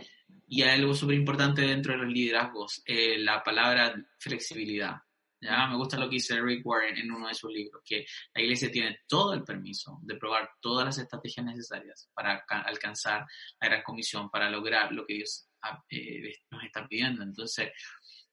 [0.47, 4.95] y hay algo súper importante dentro de los liderazgos, eh, la palabra flexibilidad.
[5.39, 5.67] ¿ya?
[5.67, 8.71] Me gusta lo que dice Rick Warren en uno de sus libros, que la iglesia
[8.71, 13.25] tiene todo el permiso de probar todas las estrategias necesarias para alcanzar
[13.59, 17.23] la gran comisión, para lograr lo que Dios ah, eh, nos está pidiendo.
[17.23, 17.71] Entonces,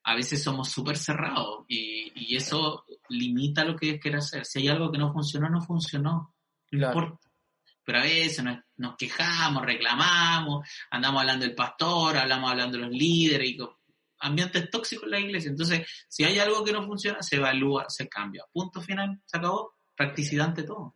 [0.09, 4.45] a veces somos súper cerrados y, y, eso limita lo que quiere hacer.
[4.47, 6.33] Si hay algo que no funcionó, no funcionó.
[6.71, 7.29] No importa.
[7.85, 8.45] Pero a veces
[8.77, 13.59] nos, quejamos, reclamamos, andamos hablando del pastor, hablamos hablando de los líderes, y
[14.21, 15.51] ambientes tóxicos en la iglesia.
[15.51, 18.45] Entonces, si hay algo que no funciona, se evalúa, se cambia.
[18.53, 19.75] Punto final, se acabó.
[19.97, 20.95] Practicidad ante todo.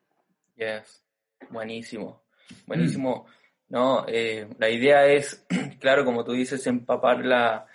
[0.55, 1.03] Yes,
[1.51, 2.23] buenísimo.
[2.65, 3.27] Buenísimo.
[3.69, 5.45] No, eh, la idea es,
[5.81, 7.67] claro, como tú dices, empapar la,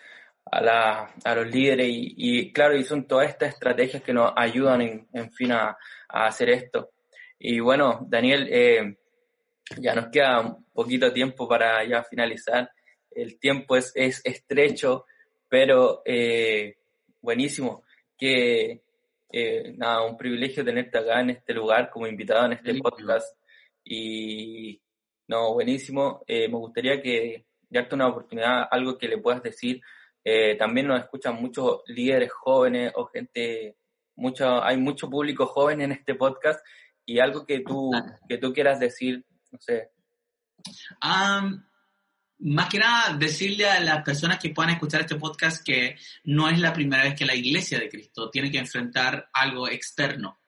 [0.52, 4.82] a, la, a los líderes y, claro, y son todas estas estrategias que nos ayudan
[4.82, 5.78] en, en fin a,
[6.08, 6.92] hacer esto.
[7.40, 8.98] Y bueno, Daniel, eh,
[9.78, 12.72] ya nos queda un poquito tiempo para ya finalizar.
[13.12, 15.06] El tiempo es, es estrecho,
[15.50, 16.78] pero eh,
[17.22, 17.84] buenísimo.
[18.18, 18.82] Que
[19.30, 23.38] eh, nada, un privilegio tenerte acá en este lugar como invitado en este podcast.
[23.84, 24.80] Y
[25.28, 26.24] no, buenísimo.
[26.28, 29.82] me gustaría que darte una oportunidad, algo que le puedas decir
[30.28, 33.78] eh, también nos escuchan muchos líderes jóvenes o gente,
[34.16, 36.66] mucho, hay mucho público joven en este podcast
[37.06, 37.92] y algo que tú,
[38.28, 39.92] que tú quieras decir, no sé.
[42.40, 46.58] más que nada, decirle a las personas que puedan escuchar este podcast que no es
[46.60, 50.40] la primera vez que la iglesia de Cristo tiene que enfrentar algo externo.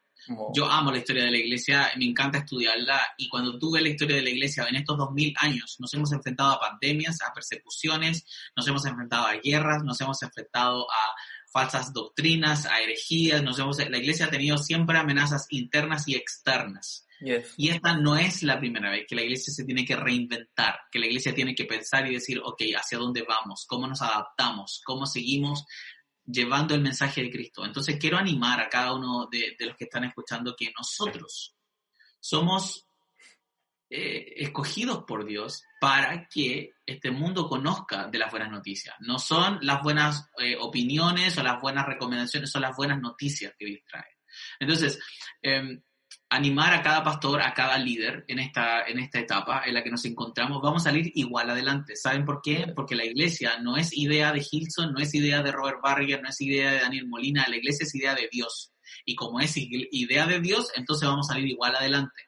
[0.53, 3.89] Yo amo la historia de la iglesia, me encanta estudiarla y cuando tú ves la
[3.89, 7.33] historia de la iglesia en estos dos mil años, nos hemos enfrentado a pandemias, a
[7.33, 8.25] persecuciones,
[8.55, 11.15] nos hemos enfrentado a guerras, nos hemos enfrentado a
[11.51, 17.07] falsas doctrinas, a herejías, nos hemos, la iglesia ha tenido siempre amenazas internas y externas.
[17.19, 20.99] Y esta no es la primera vez que la iglesia se tiene que reinventar, que
[20.99, 23.65] la iglesia tiene que pensar y decir, ok, ¿hacia dónde vamos?
[23.67, 24.81] ¿Cómo nos adaptamos?
[24.85, 25.65] ¿Cómo seguimos
[26.27, 27.65] llevando el mensaje de Cristo.
[27.65, 31.55] Entonces quiero animar a cada uno de, los que están escuchando que nosotros
[32.19, 32.85] somos
[33.89, 38.95] eh, escogidos por Dios para que este mundo conozca de las buenas noticias.
[38.99, 43.65] No son las buenas eh, opiniones o las buenas recomendaciones, son las buenas noticias que
[43.65, 44.17] Dios trae.
[44.59, 44.99] Entonces,
[45.41, 45.81] eh,
[46.29, 49.89] animar a cada pastor, a cada líder en esta, en esta etapa en la que
[49.89, 51.95] nos encontramos, vamos a salir igual adelante.
[51.95, 52.73] ¿Saben por qué?
[52.75, 56.29] Porque la iglesia no es idea de Hilson, no es idea de Robert Barrier, no
[56.29, 58.73] es idea de Daniel Molina, la iglesia es idea de Dios.
[59.05, 62.23] Y como es idea de Dios, entonces vamos a salir igual adelante.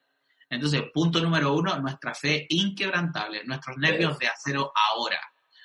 [0.50, 5.20] Entonces, punto número uno, nuestra fe inquebrantable, nuestros nervios de acero ahora.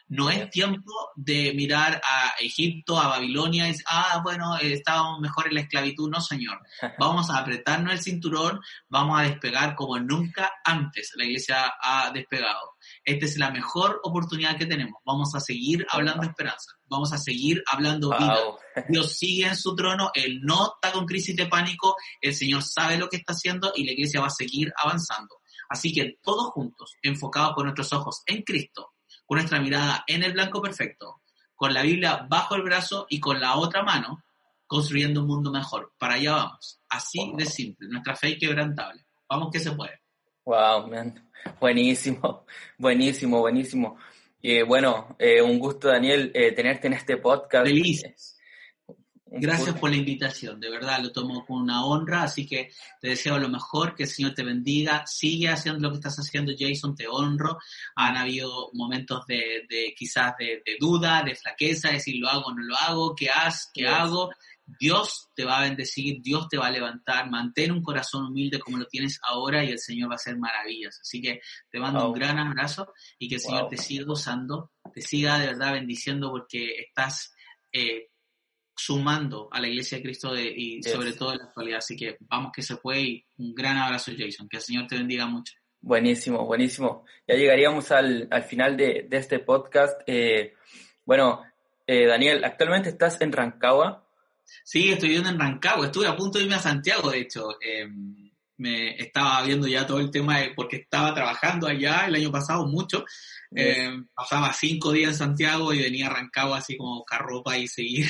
[0.08, 5.48] No es tiempo de mirar a Egipto, a Babilonia y decir, ah, bueno, estábamos mejor
[5.48, 6.10] en la esclavitud.
[6.10, 6.60] No, señor.
[6.98, 12.74] Vamos a apretarnos el cinturón, vamos a despegar como nunca antes la iglesia ha despegado.
[13.04, 15.00] Esta es la mejor oportunidad que tenemos.
[15.04, 16.72] Vamos a seguir hablando esperanza.
[16.86, 18.38] Vamos a seguir hablando vida.
[18.88, 20.10] Dios sigue en su trono.
[20.14, 21.96] Él no está con crisis de pánico.
[22.20, 25.36] El Señor sabe lo que está haciendo y la iglesia va a seguir avanzando.
[25.68, 28.92] Así que todos juntos, enfocados con nuestros ojos en Cristo,
[29.26, 31.20] con nuestra mirada en el blanco perfecto,
[31.54, 34.22] con la Biblia bajo el brazo y con la otra mano,
[34.66, 35.92] construyendo un mundo mejor.
[35.98, 36.80] Para allá vamos.
[36.88, 37.88] Así de simple.
[37.88, 39.04] Nuestra fe quebrantable.
[39.28, 40.00] Vamos que se puede.
[40.44, 41.30] Wow, man.
[41.60, 42.44] Buenísimo,
[42.78, 43.96] buenísimo, buenísimo.
[44.40, 47.66] Y bueno, eh, un gusto, Daniel, eh, tenerte en este podcast.
[47.66, 48.33] Felices.
[49.40, 52.70] Gracias por la invitación, de verdad lo tomo con una honra, así que
[53.00, 56.52] te deseo lo mejor, que el Señor te bendiga, sigue haciendo lo que estás haciendo,
[56.58, 57.58] Jason, te honro.
[57.96, 62.54] Han habido momentos de, de quizás de, duda, de flaqueza, de decir lo hago o
[62.54, 64.30] no lo hago, qué haz, qué hago.
[64.66, 68.78] Dios te va a bendecir, Dios te va a levantar, mantén un corazón humilde como
[68.78, 70.98] lo tienes ahora y el Señor va a hacer maravillas.
[71.02, 75.00] Así que te mando un gran abrazo y que el Señor te siga usando te
[75.00, 77.34] siga de verdad bendiciendo porque estás
[77.72, 78.10] eh,
[78.76, 81.78] sumando a la Iglesia de Cristo y sobre todo en la actualidad.
[81.78, 84.96] Así que vamos que se puede y un gran abrazo Jason, que el Señor te
[84.96, 85.54] bendiga mucho.
[85.80, 87.04] Buenísimo, buenísimo.
[87.28, 90.00] Ya llegaríamos al, final de, este podcast.
[90.06, 90.54] Eh,
[91.04, 91.42] bueno,
[91.86, 94.08] eh, Daniel, actualmente estás en Rancagua.
[94.64, 95.86] Sí, estoy viviendo en Rancagua.
[95.86, 97.58] Estuve a punto de irme a Santiago, de hecho.
[97.60, 102.32] Em, me estaba viendo ya todo el tema de, porque estaba trabajando allá el año
[102.32, 103.04] pasado mucho.
[103.54, 108.06] Em, pasaba cinco días en Santiago y venía a Rancagua así como carropa y seguir.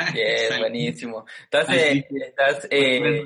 [0.14, 1.24] Bien, buenísimo.
[1.44, 3.24] Entonces, estás eh,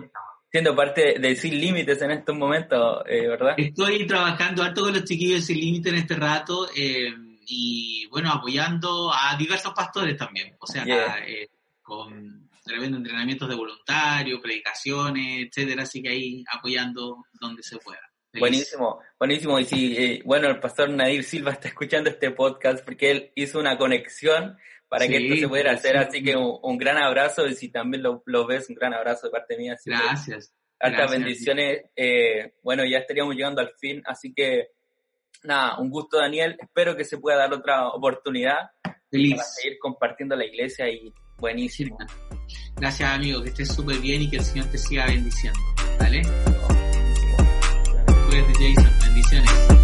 [0.55, 3.55] siendo parte de Sin Límites en estos momentos, eh, ¿verdad?
[3.57, 7.13] Estoy trabajando harto con los chiquillos de Sin Límites en este rato eh,
[7.47, 10.55] y, bueno, apoyando a diversos pastores también.
[10.61, 10.85] O sea,
[11.27, 11.49] eh,
[11.83, 18.01] con tremendo entrenamientos de voluntarios, predicaciones, etcétera, así que ahí apoyando donde se pueda.
[18.39, 19.59] Buenísimo, buenísimo.
[19.59, 23.77] Y si, bueno, el pastor Nadir Silva está escuchando este podcast porque él hizo una
[23.77, 24.57] conexión
[24.95, 25.97] para que esto se pudiera hacer.
[25.97, 29.57] Así que un, gran abrazo y si también lo, ves, un gran abrazo de parte
[29.57, 29.77] mía.
[29.85, 30.55] gracias.
[30.79, 31.87] Hartas bendiciones.
[31.97, 34.69] Eh, bueno, ya estaríamos llegando al fin, así que
[35.43, 36.57] nada, un gusto Daniel.
[36.61, 38.71] Espero que se pueda dar otra oportunidad
[39.11, 39.37] Feliz.
[39.37, 41.97] para seguir compartiendo la iglesia y buenísimo.
[42.77, 45.59] Gracias amigo, que estés súper bien y que el Señor te siga bendiciendo.
[45.99, 46.23] ¿Vale?
[48.29, 49.84] Cuídate Jason, bendiciones.